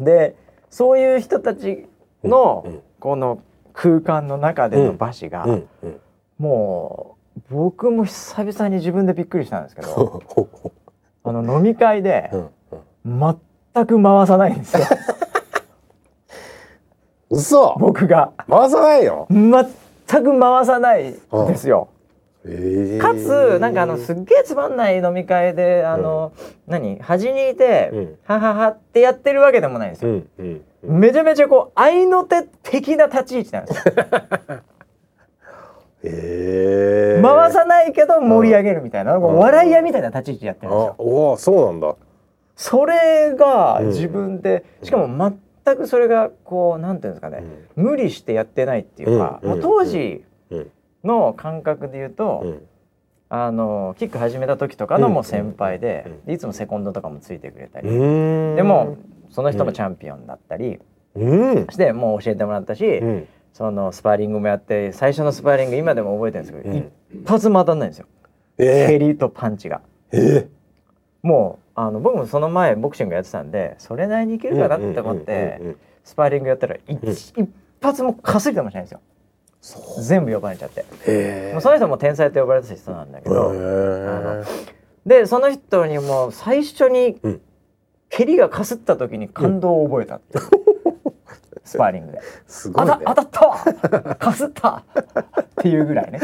[0.00, 0.36] で
[0.70, 1.86] そういう人たち
[2.24, 3.40] のこの
[3.72, 5.46] 空間の中での馬車が、
[6.38, 10.22] もう僕も久々に自分でびっくりしたんですけど
[11.24, 12.30] あの飲み会で
[13.04, 14.84] 全く回さないんですよ
[17.30, 17.74] 嘘。
[17.78, 18.32] 僕が。
[18.48, 19.26] 回さないよ。
[19.30, 21.14] 全く回さないん
[21.48, 21.88] ですよ。
[22.44, 22.98] ええ。
[22.98, 26.32] かつなんかあのすっげえつまんない飲み会であの、
[26.66, 27.00] 何？
[27.00, 28.18] 端にいて、うん。
[28.24, 30.12] はははってやってるわけでもないんですよ。
[30.12, 31.00] うんうんうん。
[31.00, 33.94] めちゃめちゃこう愛の手的な立ち位置なんですよ。
[36.04, 37.22] ええ。
[37.22, 39.36] 回さないけど盛り上げるみたいな、うん。
[39.38, 40.94] 笑い屋みたいな立ち位置やってるんですあよ。
[40.98, 41.96] おおそうなんだ。
[42.54, 43.86] それがうん。
[43.88, 45.08] 自分で、しかも
[45.66, 47.42] 全くそれがこうなんていうんですかね、
[47.74, 50.70] 無理してやってないっていうか、うんまあ当時うん。
[51.04, 52.62] の感覚で言うと、うん。
[53.28, 58.56] あのキック始めた時とかのもう先輩で,、いつもセコンドとかもついてくれたり、うん。
[58.56, 58.98] でも
[59.30, 60.78] その人もチャンピオンだったり
[61.16, 61.66] うん。
[61.68, 63.28] してもう教えてもらったし、うん。
[63.52, 66.92] そのスパーリングもやって最初のスパーリング今でも覚えてるんですけど、うん。
[67.22, 68.06] 一発も当たんないんですよ、
[68.58, 69.80] え蹴りとパンチが。
[70.12, 70.48] え
[71.26, 75.76] もうあの僕もその前ボクシングやってたんでそれなりにいけるかなって思って、うんうんうんうん。
[76.04, 77.48] スパーリングやったら一,、一
[77.82, 79.00] 発もかすりともしないんですよ
[80.02, 80.84] 全部呼ばれちゃって、
[81.52, 84.44] もうその人も天才と呼ばれた人なんだけど、へ
[85.04, 87.40] でその人にも最初にうん。
[88.08, 90.44] 蹴りがかすった時に感動を覚えたっていう、
[91.64, 92.20] スパーリングで。
[92.46, 92.92] すごいね。
[93.04, 94.16] 当たったわ。
[94.16, 94.76] かすった。
[94.76, 96.20] っていうぐらいね。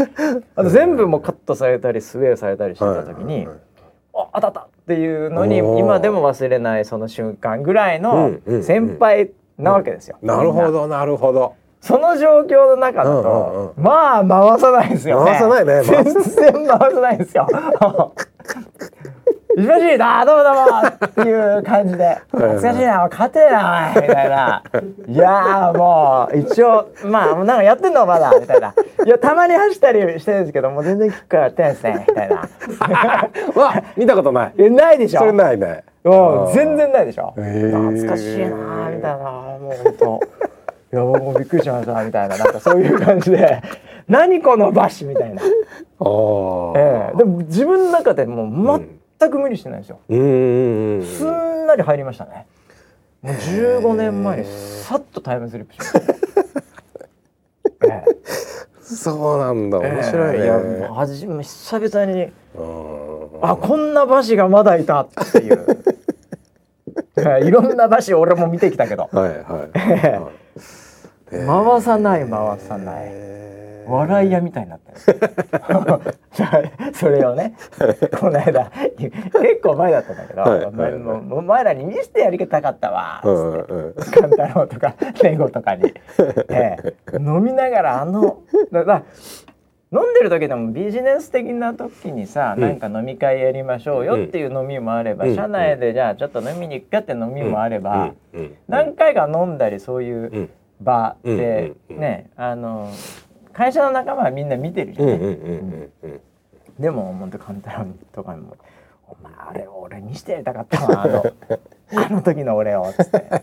[0.54, 3.71] あの全部もうカットされたりスウェーされたりしてた時に、はいはいはい
[4.14, 8.62] あ当たったっていうのに今でも忘れないその瞬間ぐらいのうんうんうん。
[8.64, 10.18] 先輩なわけですよ。
[10.22, 10.70] なるほみんな。
[10.70, 11.54] どなるほど。
[11.80, 15.32] その状況の中だと、うんまあ回さないですよね。
[15.32, 17.46] 回さないね全然回さないですよ。
[19.56, 22.18] 石橋だどうもどうもっていう感じで。
[22.30, 24.62] 懐かしいな勝てえなおいみたいな。
[25.08, 28.74] いやーもう一応まあなんかやってんのまだみたいな。
[29.04, 32.36] いやたまに走ったりしてるんですけどもう全然キックやってないですねみたいな。
[33.62, 34.52] わ見たことない。
[34.56, 35.20] えないでしょ？
[35.20, 35.84] それないね。
[36.04, 40.20] うん全然ないでしょ、懐かしいなーみたいなもう本当
[40.92, 42.36] いや僕もびっくりしましたみたいな。
[42.38, 43.62] なんかそういう感じで。
[44.08, 45.48] 何このバッシュみたいな、ああ
[46.76, 47.16] ええ。
[47.18, 48.46] でも自分の中でもう
[49.22, 52.46] 全く無理してないんですよ、すんなり入りましたね。
[53.22, 56.00] もう15年前にさっとタイムスリップしました、
[57.86, 58.52] ええ。
[58.82, 59.78] そうなんだ。
[59.78, 60.38] 面白いね。
[60.40, 63.48] ええやもうはじめ久々にうん。
[63.48, 65.02] あこんな馬車がまだいた。
[65.02, 65.66] っていう。
[67.16, 69.08] ええいろんな馬車俺も見てきたけど。
[69.12, 69.78] はいはい。
[69.78, 70.30] は
[71.32, 71.46] い。
[71.46, 73.32] 回さない回さない。
[73.86, 75.12] 笑い屋みたいになった
[75.72, 76.14] よ
[76.94, 77.54] それをね
[78.18, 80.92] この間結構前だったんだけど、はい。
[80.98, 83.72] もうお前らに見せてやりたかったわつうんって。
[83.72, 83.94] うん。
[83.94, 85.92] 勘太郎とか レゴとかに、
[86.48, 86.94] ええ。
[87.18, 89.02] 飲みながらあのだだ
[89.92, 92.62] 飲んでる時でもビジネス的な時にさ、うん。
[92.62, 95.34] なんか飲み会やりましょうよっていう飲みもあれば、うん。
[95.34, 98.40] 社内でじゃあちょっと飲みに行くかって飲みもあれば、うん。
[98.40, 98.54] うん。
[98.68, 100.50] 何回か飲んだりそういううん。
[100.80, 102.90] 場で、ねあの
[103.52, 106.20] 会社の仲間はみんな見てるじゃん、うんうんうんうんうん
[106.78, 108.56] でも本当簡単とかにも
[109.06, 111.22] 「お前あれ俺にしてやりたかったわあの
[111.94, 113.42] あの時の俺を」つって。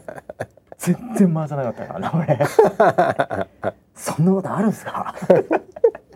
[0.79, 2.39] 全然回さなかったからな俺。
[3.93, 5.13] そんなことあるんすか？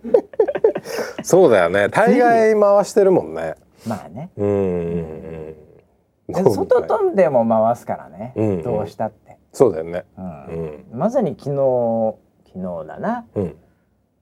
[1.22, 1.90] そうだよね。
[1.90, 3.56] 大概回してるもんね。
[3.86, 4.30] まあね。
[4.38, 5.56] うん
[6.32, 8.64] 外飛んでも回すからね、うんうん。
[8.64, 10.06] どうしたって、そうだよね。
[10.18, 10.26] うん。
[10.46, 10.98] うん。
[10.98, 12.16] まさに昨日
[12.54, 13.26] 昨日だな。
[13.36, 13.56] うん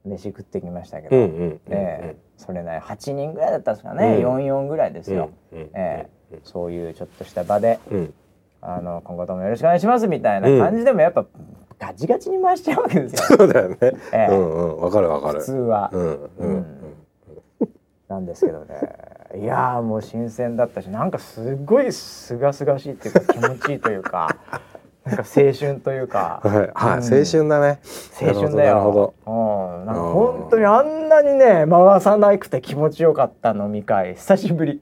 [0.06, 4.36] 飯食ってきましたけど、ええそれね8人ぐらいだったんですかね、うん。
[4.38, 8.14] 44ぐらいですよ、うんええそういうちょっとした場でうん。
[8.62, 11.26] あの今後ともよろしくお願いしますみたいな感じでもやっぱ
[11.80, 13.78] ガチガチに回しちゃうわけですよ、そうだよね。
[13.82, 14.28] ええ。
[14.30, 15.40] うんうんわかるわかる。
[15.40, 15.54] 普通。
[15.54, 16.66] は、うんうんうん。
[18.08, 18.80] なんですけどね。
[19.36, 24.36] いやーもう新鮮だったしなんかすごいすがすがしいっていうか気持ちいいというか
[25.06, 26.42] なんか青春というか。
[26.46, 26.56] はい。
[26.56, 26.66] はい。
[26.66, 26.74] うん。
[26.76, 27.80] 青春だね。
[28.22, 28.76] 青春だよ。
[28.76, 34.82] なるほうん、なんか本当にあんなにね回さなくて気持ちよかった飲み会久しぶり。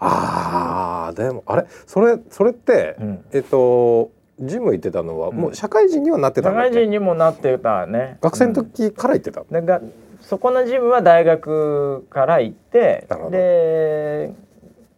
[0.00, 1.66] ああでもあれ？
[1.86, 3.24] それそれってうん。
[3.32, 4.10] えっと
[4.40, 8.18] ジム行ってたのはもう社会人にはなってた社会人にもなってたね。
[8.20, 9.42] 学生の時から行ってた。
[9.42, 9.80] うん、でが
[10.20, 14.32] そこのジムは大学から行ってで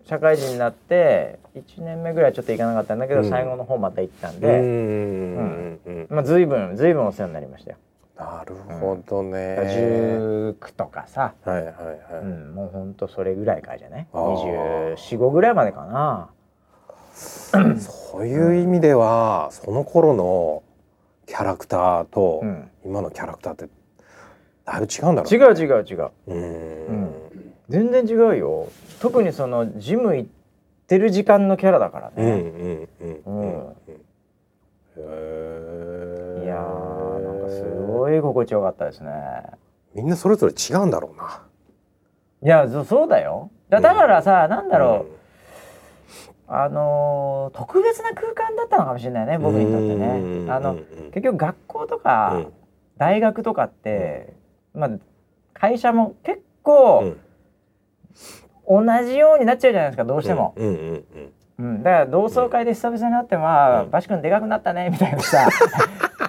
[0.06, 6.06] 社会人になって1年目ぐらいちょっと行かなかったんだけど、うん最後の方また行ったんうんで、うんうん。
[6.10, 7.76] まあ随分随分お世話になりましたよ。
[8.16, 9.56] なるほどね。
[9.58, 11.74] 19とかさ、はいはいはい。
[12.22, 14.06] うん、もうほんとそれぐらいからじゃない？
[14.12, 16.30] あー245ぐらいまでかな。
[17.78, 20.62] そういう意味ではその頃の
[21.26, 23.68] キャラクターとうん今のキャラクターって
[24.66, 25.46] だいぶ違うんだろう違ね。
[25.46, 26.34] う違う違うう。
[26.34, 27.12] ん。
[27.68, 28.68] 全然違うよ
[29.00, 30.28] 特にそのジム行っ
[30.86, 33.18] てる時間のキャラだからね、へえ。
[36.44, 39.10] いやーなんかすごい心地よかったですね
[39.94, 41.42] みんなそれぞれ違うんだろうな。
[42.42, 45.14] いやそうだよだからさ、なんだろう、
[46.46, 50.74] あのー特別な空間だったのかもしれないね僕にとってねあの
[51.12, 52.42] 結局学校とか、
[52.98, 54.34] 大学とかって、
[54.74, 54.90] まあ
[55.54, 57.14] 会社も結構
[58.68, 63.90] 同じようになっちゃうじゃないですかどうしても、うんうんうんうん、だから同窓会で久々に会ってまあ、うん。
[63.90, 65.48] バシ君でかくなったねみたいなさ。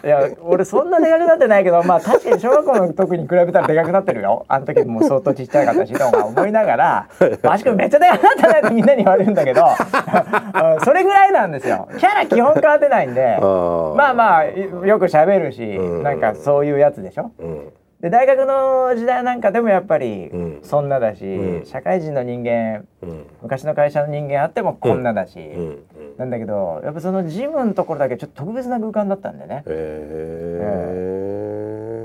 [0.04, 4.46] いや俺そんなでかくなってないけどまあ確かに小学校の時に比べたらでかくなってるよ。
[4.48, 7.08] あの時もう相当ちっちゃかったしとか思いながら
[7.42, 11.88] 「バシ君めっちゃでかくなったね」ってみんなに言われるんだけどうん それぐらいなんですよ。
[11.98, 16.04] キャラ基本変わってないんでまあまあよく喋るし、うん。
[16.04, 17.32] なんかそういうやつでしょ。
[17.40, 17.74] うん
[18.06, 20.60] で大学の時代なんかでもやっぱりうん。
[20.62, 21.66] そんなだし、うん。
[21.66, 23.26] 社会人の人間うん。
[23.42, 25.80] 昔の会社の人間あってもこんなだし、うん
[26.20, 29.64] なんだけどやっぱそのジムのところだけちょっと特別な空間だったんでね。
[29.66, 29.72] へ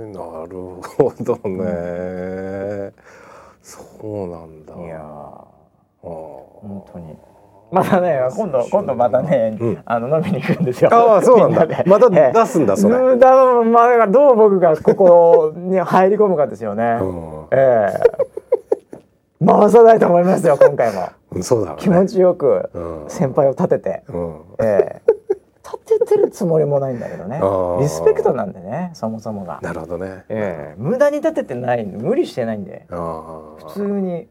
[0.07, 2.93] えなるほどね。
[3.63, 4.75] そうなんだ。
[4.75, 5.01] いや
[6.01, 7.15] 本当に
[7.73, 9.83] またね今度今度またね、うん。
[9.85, 10.91] あの飲みに行くんですよ。
[10.93, 11.83] ああそうなんだ。
[11.87, 12.97] また出すんだそれ。
[12.97, 13.31] うんだ
[13.65, 19.45] まあどう僕がここに入り込むかですよね、うええ。
[19.45, 21.39] 回さないと思いますよ今回も。
[21.39, 21.77] んそうだね。
[21.79, 23.11] 気持ちよくうん。
[23.11, 24.41] 先輩を立てて、うん。
[24.61, 25.13] ええ。
[25.65, 27.41] 立ててるつもりもないんだけどね。
[27.81, 30.25] リスペクトなんでねそもそもが、なるほどね。
[30.29, 30.75] ええ。
[30.77, 32.87] 無駄に立ててない無理してないんで。
[32.89, 34.27] 普通に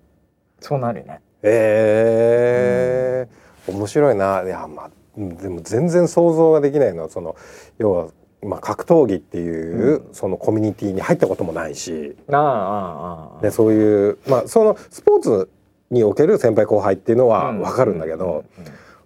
[0.59, 4.43] そうなるよねええ面白いな。
[4.43, 7.35] いやまあうんでも全然想像ができないのはその
[7.77, 8.07] 要は
[8.41, 12.15] まあ格闘技っていう、そのコミュニティに入ったこともないし。
[12.31, 13.41] ああああああ。
[13.41, 15.49] でそういうまあそのスポーツ
[15.91, 17.61] における先輩後輩っていうのはうん。
[17.61, 18.43] わかるんだけど、も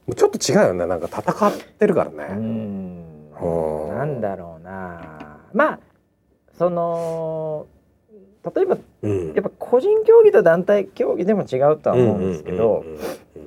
[0.10, 0.86] うちょっと違うよね。
[0.86, 2.28] なんか戦ってるからね。
[2.30, 3.04] うん。
[3.42, 3.98] うん。
[3.98, 5.40] なんだろうな。
[5.54, 5.80] まあ
[6.58, 7.66] その
[8.56, 9.34] 例えばうん。
[9.34, 12.84] やっぱ個人競技と団体競技でも違うとは思うんですけど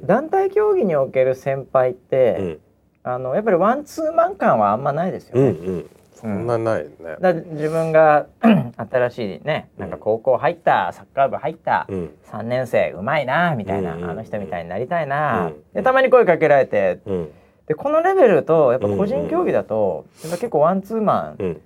[0.03, 2.61] 団体競技における先輩って、うん。
[3.03, 5.49] あのやっぱりワンツーマン感はあんまないですよね。
[5.51, 5.91] うんうん。
[6.13, 6.89] そんなないね。
[6.99, 8.27] だから自分が
[8.77, 12.11] 新しいねなんか高校入ったサッカー部入ったうん。
[12.33, 14.11] 3年生うまいなみたいな、うんうんうん。
[14.11, 17.29] あの人みたいになりたいな、うんでたまに声かけられてうん。
[17.67, 21.61] でこのレベルとやっぱ個人競技だと、やっぱ結構ワンツーマンうん。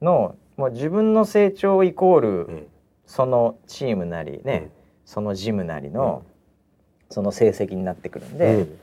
[0.00, 2.66] のもう自分の成長イコール、うん。
[3.06, 4.70] そのチームなりね、うん。
[5.06, 6.24] そのジムなりの、
[7.08, 8.78] その成績になってくるんで、うん。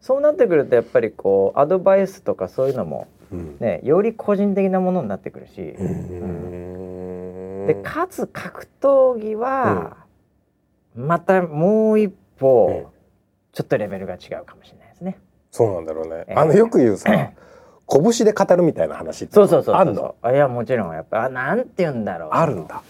[0.00, 3.56] そうなってくるとやっぱりこうアドバイスとかそういうのもうん。
[3.60, 7.66] ねより個人的なものになってくるし、うん。
[7.66, 9.98] でかつ格闘技は、
[10.96, 12.08] またもう一
[12.38, 12.98] 歩、うん。
[13.52, 15.18] ちょっとレベルが違うかもしれないですね。
[15.50, 16.24] そうなんだろうね。
[16.26, 17.12] えーあのよく言うさ
[17.90, 20.14] 拳で語るみたいな話ってそうそうそうあんの？
[20.22, 22.30] あいやもちろんやっぱあなんて言うんだろう。
[22.32, 22.82] あるんだ。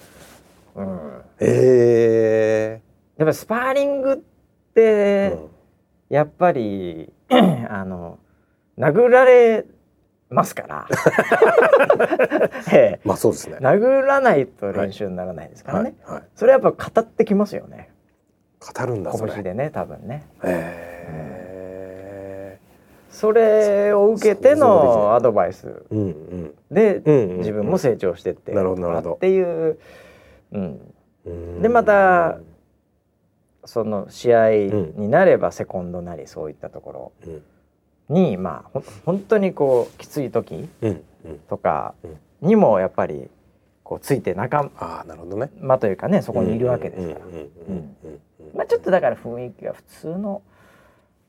[0.75, 2.81] うん、え。
[3.17, 4.17] やっぱスパーリングっ
[4.77, 5.39] えて、
[6.15, 7.13] やっぱり
[7.69, 8.19] あの
[8.79, 9.65] 殴られ
[10.31, 10.87] ますから、
[12.73, 13.01] ええ。
[13.05, 13.57] まあそうですね。
[13.61, 16.25] 殴らないと練習にならないですからね、はいはい。
[16.37, 17.91] それやっぱ語ってきますよね。
[18.61, 19.33] 語るんだそれ。
[19.35, 20.27] 拳でね多分ね。
[20.45, 21.58] へえ
[23.11, 25.83] それを受けてのアドバイス。
[26.71, 27.03] で
[27.39, 28.53] 自分も成長してって。
[29.17, 29.79] っていう、
[30.53, 30.93] うん、
[31.25, 31.63] うん。
[31.63, 32.39] でまた
[33.65, 34.51] その試合
[34.97, 37.43] になればセコンドなりそういったところうん。
[38.09, 40.69] に、まあほん本当にこうきつい時
[41.49, 41.95] とか
[42.41, 43.29] にもやっぱり
[43.85, 44.71] こうついて仲
[45.61, 47.21] 間というかねそこにいるわけですから、
[48.55, 50.43] まあ、ちょっとだから雰囲気が普通の、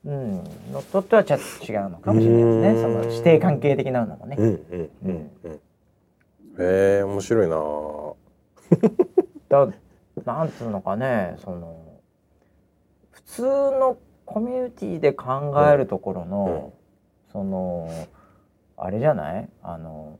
[0.02, 2.68] うん、のととはちょっと違うのかもしれないですね。
[2.68, 3.02] うん。
[3.02, 4.36] その師弟関係的なのもね。
[4.38, 5.52] うんうんうんうん。
[5.52, 7.56] へえ面白いな。
[9.48, 9.68] だ
[10.24, 11.76] なんつうのかねその
[13.10, 16.72] 普通のコミュニティで考えるところの、
[17.32, 17.90] その
[18.76, 19.48] あれじゃない？
[19.62, 20.18] あの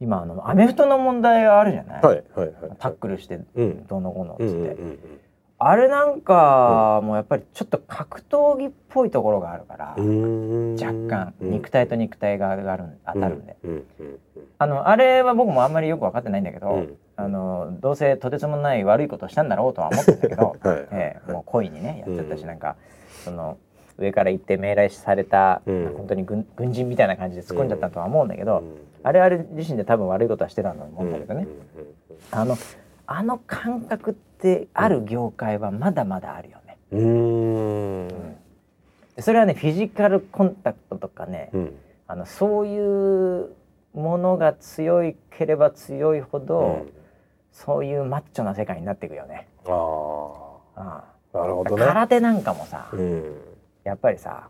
[0.00, 2.54] 今あのアメフトの問題があるじゃない、はいはいはい。
[2.78, 3.86] タックルしてうん。
[3.86, 4.98] どうのこうのっつって、うんうんうん
[5.64, 10.74] あれなんかもうやっぱりちょっと格闘技っぽいところがあるから、うん。
[10.74, 12.64] 若干肉体と肉体がある
[13.06, 13.56] 当たるんで、
[14.58, 16.96] あのあれは僕もあんまりよく分かってないんだけど、うん。
[17.16, 20.86] あのどうせとてつもない悪いことをしたんだろうとは思ってんだけど、 はい。
[20.90, 22.58] ええもう故意にねやっちゃったし、うんなん。
[22.58, 22.76] か
[23.24, 23.58] その
[23.98, 25.94] 上から行って命令された、うん。
[25.96, 28.76] 本当に軍軍人みたいな感じで突っ込んじゃったとは思うんだけど、うん。
[29.04, 31.46] あれあれ自身で多分悪いことはしてたと思うんだけどね、
[32.30, 32.56] あの
[33.06, 34.31] あの感覚って
[34.74, 36.78] ある業界はまだまだあるよね。
[36.90, 38.36] うん。
[39.18, 41.74] それはねフィジカルコンタクトとかね、うん。
[42.06, 42.78] あのそうい
[43.42, 43.50] う
[43.94, 46.86] ものが強いければ強いほど、
[47.52, 49.48] そういうマッチョな世界になっていくよね。
[49.66, 49.70] あ
[50.76, 51.84] ああなるほあどね。
[51.84, 53.36] 空手なんかもさ、うん。
[53.84, 54.48] やっぱりさ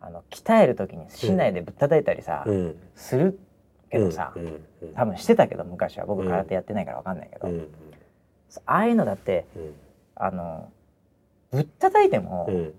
[0.00, 2.76] あの鍛える時に市内でぶったたいたりさ、うん。
[2.94, 3.38] する
[3.90, 4.46] けどさ、うん。
[4.82, 4.94] うん。
[4.94, 6.06] 多分してたけど昔は。
[6.06, 7.68] 僕うん空手やってないからわかんないけど、うん
[8.66, 9.74] ああいうのだってうん。
[10.16, 10.70] あの
[11.52, 12.74] ぶったたいても、うん。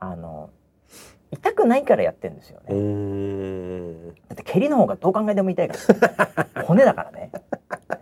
[0.00, 0.50] あの
[1.30, 2.74] 痛くないからやってんですよね。
[2.74, 4.08] うん。
[4.08, 5.74] だって蹴りの方がどう考えても痛いか
[6.54, 6.64] ら。
[6.64, 7.30] 骨だからね。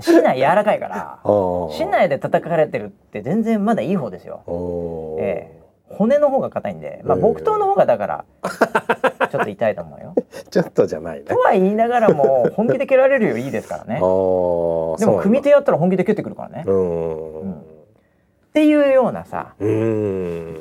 [0.00, 1.20] 市内柔らかいから
[1.72, 4.42] 市内で叩かれてるって全然まだいい方ですよ。
[5.20, 5.60] ええ。
[5.90, 8.24] 骨の方が硬いんでまあうん木刀の方がだから
[9.30, 10.14] ちょっと痛いと思うよ。
[10.50, 11.24] ちょっとじゃないね。
[11.24, 13.94] とは言いながらも本気で蹴られるよりいいですからね。
[13.96, 16.62] でも組手やったら本気で蹴ってくるからね。
[16.66, 17.52] そうん。
[17.52, 17.54] っ
[18.52, 19.54] ていうようなさ。
[19.58, 19.68] うん。
[19.68, 20.56] うん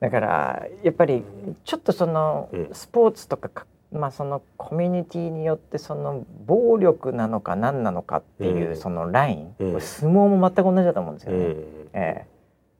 [0.00, 1.22] だからやっぱり
[1.64, 2.68] ちょっとそのうん。
[2.72, 8.76] スポーツとかかまあそのコミュニティによってその暴力なのか何なのかっていううん。
[8.76, 9.80] そのライン、うん。
[9.80, 11.38] 相撲も全く同じだと思うんですよね。
[11.38, 11.64] うん。
[11.92, 12.32] ええ。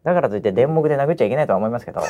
[0.04, 2.00] だからといって電目で殴っちゃいけないとは思いますけど、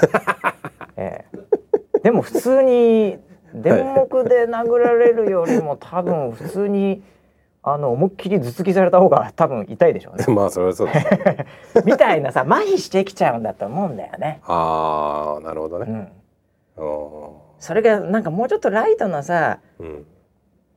[0.97, 1.62] ええ
[2.03, 3.19] でも普通に
[3.55, 7.03] 電目で殴られるよりも多分普通に
[7.63, 10.25] あの思いっきり頭突きされた方が多分痛いでしょうね。
[10.35, 11.47] まあそれはそうですね。
[11.87, 14.41] みたいなさ麻痺してきちゃうんだと思うんだよね。
[14.47, 16.13] ああなるほどね。
[16.77, 20.07] うん、おそれがなんかもうちょっとライトなさーうん。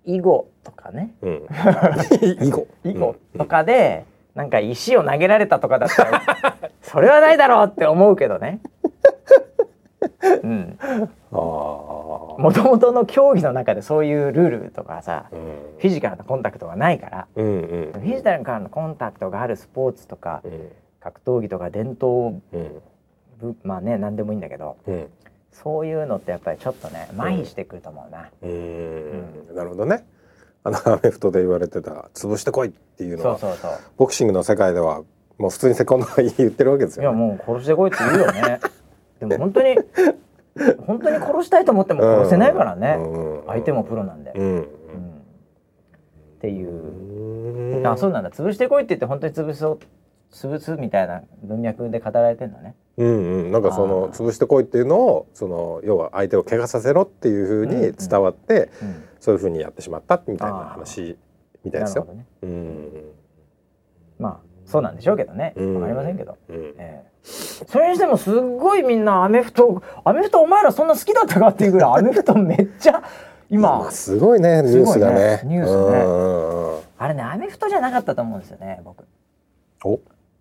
[0.06, 1.16] 囲碁とかね。
[1.24, 1.48] うん。
[2.22, 2.68] 囲碁。
[2.84, 4.06] 囲碁とかで、
[4.36, 6.22] なんか石を投げられたとかだったら
[6.84, 8.60] それはないだろうって思うけどね。
[10.44, 10.86] うん、あ
[11.32, 11.38] あ
[12.42, 15.40] もともとの競技の中でそういうルールとかさうん。
[15.80, 17.92] フィジカルなコンタクトがないからうんうん。
[17.94, 20.70] フィジカルなコンタクトがあるスポーツとかうん。
[21.00, 22.82] 格闘技とか伝統うん。
[23.40, 25.08] 部まあね何でもいいんだけどうん。
[25.52, 28.30] そういうのってやっぱりちょっとね麻痺してくると思うな。
[28.42, 29.56] うーん。
[29.56, 30.06] なるほどね。
[30.64, 33.80] あのアメフトで言われてた潰してこいっていうのはそうそうそう。
[33.98, 35.04] ボクシングの世界では
[35.38, 37.20] もう普通にセコンドが言ってるわけですいやよ、ね。
[37.20, 38.60] もう殺してこいって言うよね。
[39.30, 39.76] でも本当に
[40.86, 42.98] 本当に殺したいと思っても殺せないからね。
[43.00, 44.32] うん相手もプロなんで。
[44.36, 44.66] うんうんっ
[46.40, 47.82] ていうう。
[47.82, 48.30] んあそうなんだ。
[48.30, 49.80] 潰してこいって言って本当に潰そう
[50.32, 52.76] 潰すみたいな文脈で語られてんのね。
[52.98, 59.04] うんうんなんかその潰してこいっていうのをその要は相手を怪我させろっていうふうに伝わって、うん。
[59.20, 61.18] そういうふうにやってしまったみたいな話
[61.64, 62.06] みたいですよ。
[62.06, 62.28] ね。
[62.44, 62.90] うん
[64.20, 65.54] まあそうなんでしょうけどね。
[65.56, 66.38] うんわかりませんけど。
[66.48, 73.04] うんええそれにしてもすっごいみんなアメフトアメフトお前らそんな好きだったかっていうぐらいアメフトめっちゃ
[73.50, 75.42] 今まあすごいねニュースがね。
[75.44, 79.06] ニュースねあれねアメフトじゃなかったと思うんですよね僕。
[79.84, 80.00] お？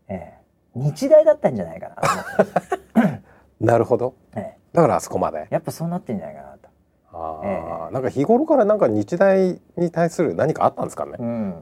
[0.09, 0.35] ええ
[0.74, 1.89] 日大だったんじゃないか
[2.95, 3.20] な
[3.61, 4.14] なるほど。
[4.35, 5.47] ええだからあそこまで？
[5.51, 6.68] やっぱそうなってんじゃないかなと。
[7.12, 11.12] あえあ、なんか日頃からなんか日大に対する何かあったんですかね？
[11.18, 11.55] うん。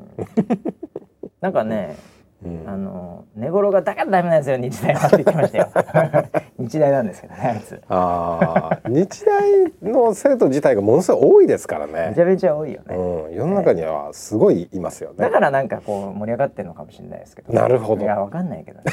[1.42, 1.96] なんかね、
[2.44, 2.68] うん。
[2.68, 5.68] あの寝頃がだからダメなんですよ日大はって言ってましたよ。
[6.58, 7.80] 日大なんですけどねあいつ。
[7.88, 12.08] ああ日大の生徒自体がものすごい多いですからね。
[12.10, 12.22] めち。
[12.22, 15.16] ゃめちゃ多いよね、うん、世の中にはすごいいますよね。
[15.18, 17.52] だからなんかこう盛り上がってるのかもしれないですけど。
[17.52, 18.02] なるほど。
[18.02, 18.84] いやわかんないけどね、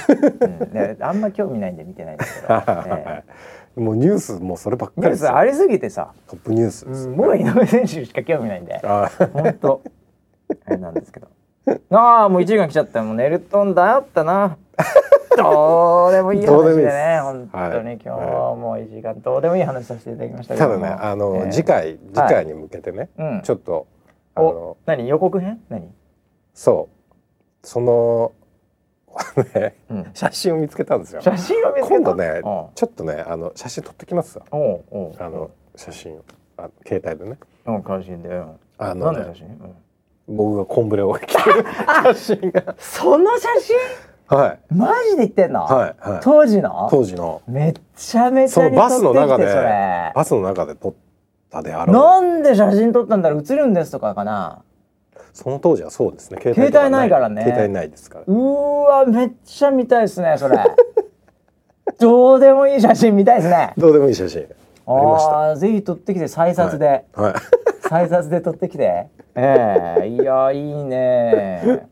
[0.61, 0.71] うん。
[0.71, 3.23] で、あんま興味ないんで見てないんですけど、え
[3.79, 5.29] もうニュースもうそればっかりですよ。
[5.29, 7.15] ースありすぎてさ、トップニュースね。
[7.15, 8.79] もう井上選手しか興味ないんで。
[8.83, 9.81] あ本当。
[10.65, 11.27] あれなんですけど
[11.91, 13.03] ああもう1時間来ちゃった。
[13.03, 14.57] もう寝るとんだったな。
[15.37, 17.87] どうでもいい話でね本当に。
[17.87, 17.99] はい。
[18.03, 20.81] 今日も1時間どうでもいい話させていただきましたけたども。
[20.81, 23.41] だねあの、ええ次回次回に向けてね、うん。
[23.43, 23.87] ちょっと
[24.35, 25.07] あおの何？
[25.07, 25.61] 予告編？
[25.69, 25.93] 何？
[26.53, 27.67] そう。
[27.67, 28.31] その
[29.55, 30.11] ねうん。
[30.13, 31.21] 写真を見つけたんですよ。
[31.21, 31.95] 写真を見つけた？
[31.95, 32.41] 今度ねうん。
[32.75, 36.21] ちょっとねあの写真撮ってきますあの写真を。
[36.57, 37.37] あ携帯でね。
[37.65, 39.75] うん写真で、うん、あのね何の写真、うん
[40.29, 41.65] 僕がコンブレを着てる
[42.13, 42.75] 写真が。
[42.77, 43.47] その写
[44.27, 44.37] 真？
[44.37, 44.59] はい。
[44.73, 46.19] マジで言ってんの、はいはい。
[46.21, 46.87] 当時の？
[46.91, 47.41] 当時の。
[47.47, 49.45] めっちゃめちそのゃに撮ってきてバスの中で
[50.15, 50.93] バスの中で撮っ
[51.49, 51.95] たであろう。
[51.95, 53.43] なんで写真撮ったんだろう？
[53.43, 54.61] 映るんですとかかな？
[55.33, 56.39] その当時はそうですね。
[56.41, 57.43] 携携帯ないからね。
[57.43, 58.25] 携帯ないですから。
[58.27, 60.57] うーわめっちゃ見たいですねそれ。
[61.99, 63.73] どうでもいい写真見たいですね。
[63.77, 64.41] どうでもいい写真。
[64.41, 65.55] ありました。
[65.55, 67.33] ぜひ撮ってきて再撮で、はい。
[67.89, 71.87] 再撮で撮ってきてええいやいいね。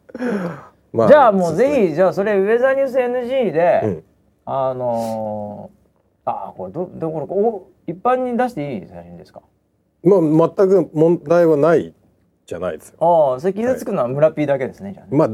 [0.93, 4.03] まじゃあもうぜひひじゃあそれウェザーニュース NG で、うん。
[4.45, 9.41] あのー、あーこれどどこれお一般に出していい写真ですか？
[10.03, 10.19] まあ
[10.55, 11.93] 全く問題はない
[12.45, 12.97] じゃないですよ。
[13.33, 15.17] ああそれ傷つくのは村 P だけですね、じゃあね。
[15.17, 15.29] まあ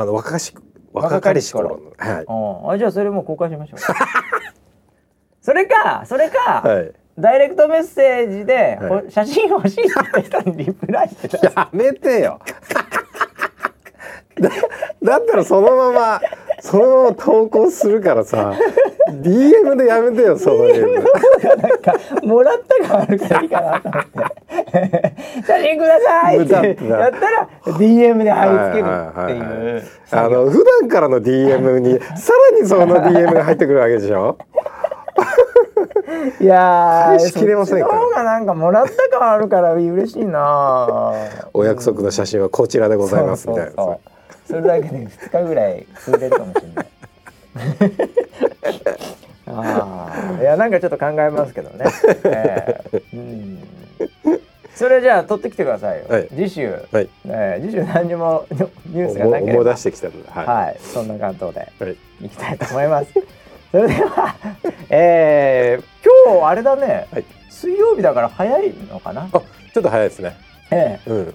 [0.00, 0.52] あの若かし
[0.92, 1.92] 若かりし頃の。
[1.96, 2.24] はい。
[2.68, 3.78] ああじゃあそれもう公開しましょう。
[5.40, 9.02] それかそれか、はいダイレクトメッセージで、はい。
[9.04, 11.46] ほ写真欲しいって人にリプライしてた。
[11.60, 12.38] やめてよ。
[14.40, 14.48] だ
[15.02, 16.20] だったらそのまま
[16.60, 18.54] そのまま投稿するからさ
[19.10, 20.94] DM でやめてよその DM
[21.60, 25.14] なんかもらった感あるからいいかなと思って。
[25.46, 26.54] 写真くださいって。
[26.54, 29.82] やったら DM で貼り付けるっていはいはいはい
[30.12, 34.38] あの普段からの DM にさらにその DM が入ってくるわけでしょ？
[36.40, 38.00] いやー返しきれませんから。
[38.00, 41.12] そがなんかもらった感あるから嬉しいな
[41.52, 43.98] お約束の写真はこちらでございますみたいな
[44.46, 46.86] それだけで2日ぐらい潰れるかもしれない。
[49.46, 51.84] ああいやなんかちょっと考えますけどね、
[52.24, 53.58] ええうん。
[54.74, 56.28] それじゃあ取ってきてくださいよ、はい。
[56.28, 57.08] 次週、はい。
[57.26, 59.60] ええ次週何にもニュースがなければ。
[59.60, 61.96] 思い出してきたのではい、はい、そんな関東ではい。
[62.24, 63.12] いきたいと思います。
[63.72, 64.36] それでは、
[64.90, 65.84] えー、
[66.28, 67.24] 今日あれだね、はい。
[67.48, 69.22] 水曜日だから早いのかな？
[69.22, 70.36] あちょっと早いですね。
[70.70, 71.10] ええ。
[71.10, 71.34] うん。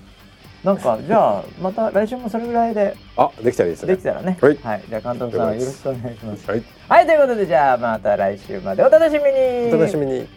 [0.63, 3.95] なんかじゃあまた来週もそれぐらいであできたらいいですね。
[3.95, 4.37] できたらね。
[4.39, 4.57] はい。
[4.87, 6.51] じゃあ監督さんよろしくお願いします。
[6.51, 6.63] はい。
[6.87, 9.73] はいということでじゃあまた来週までお楽しみに。
[9.73, 10.27] お楽しみに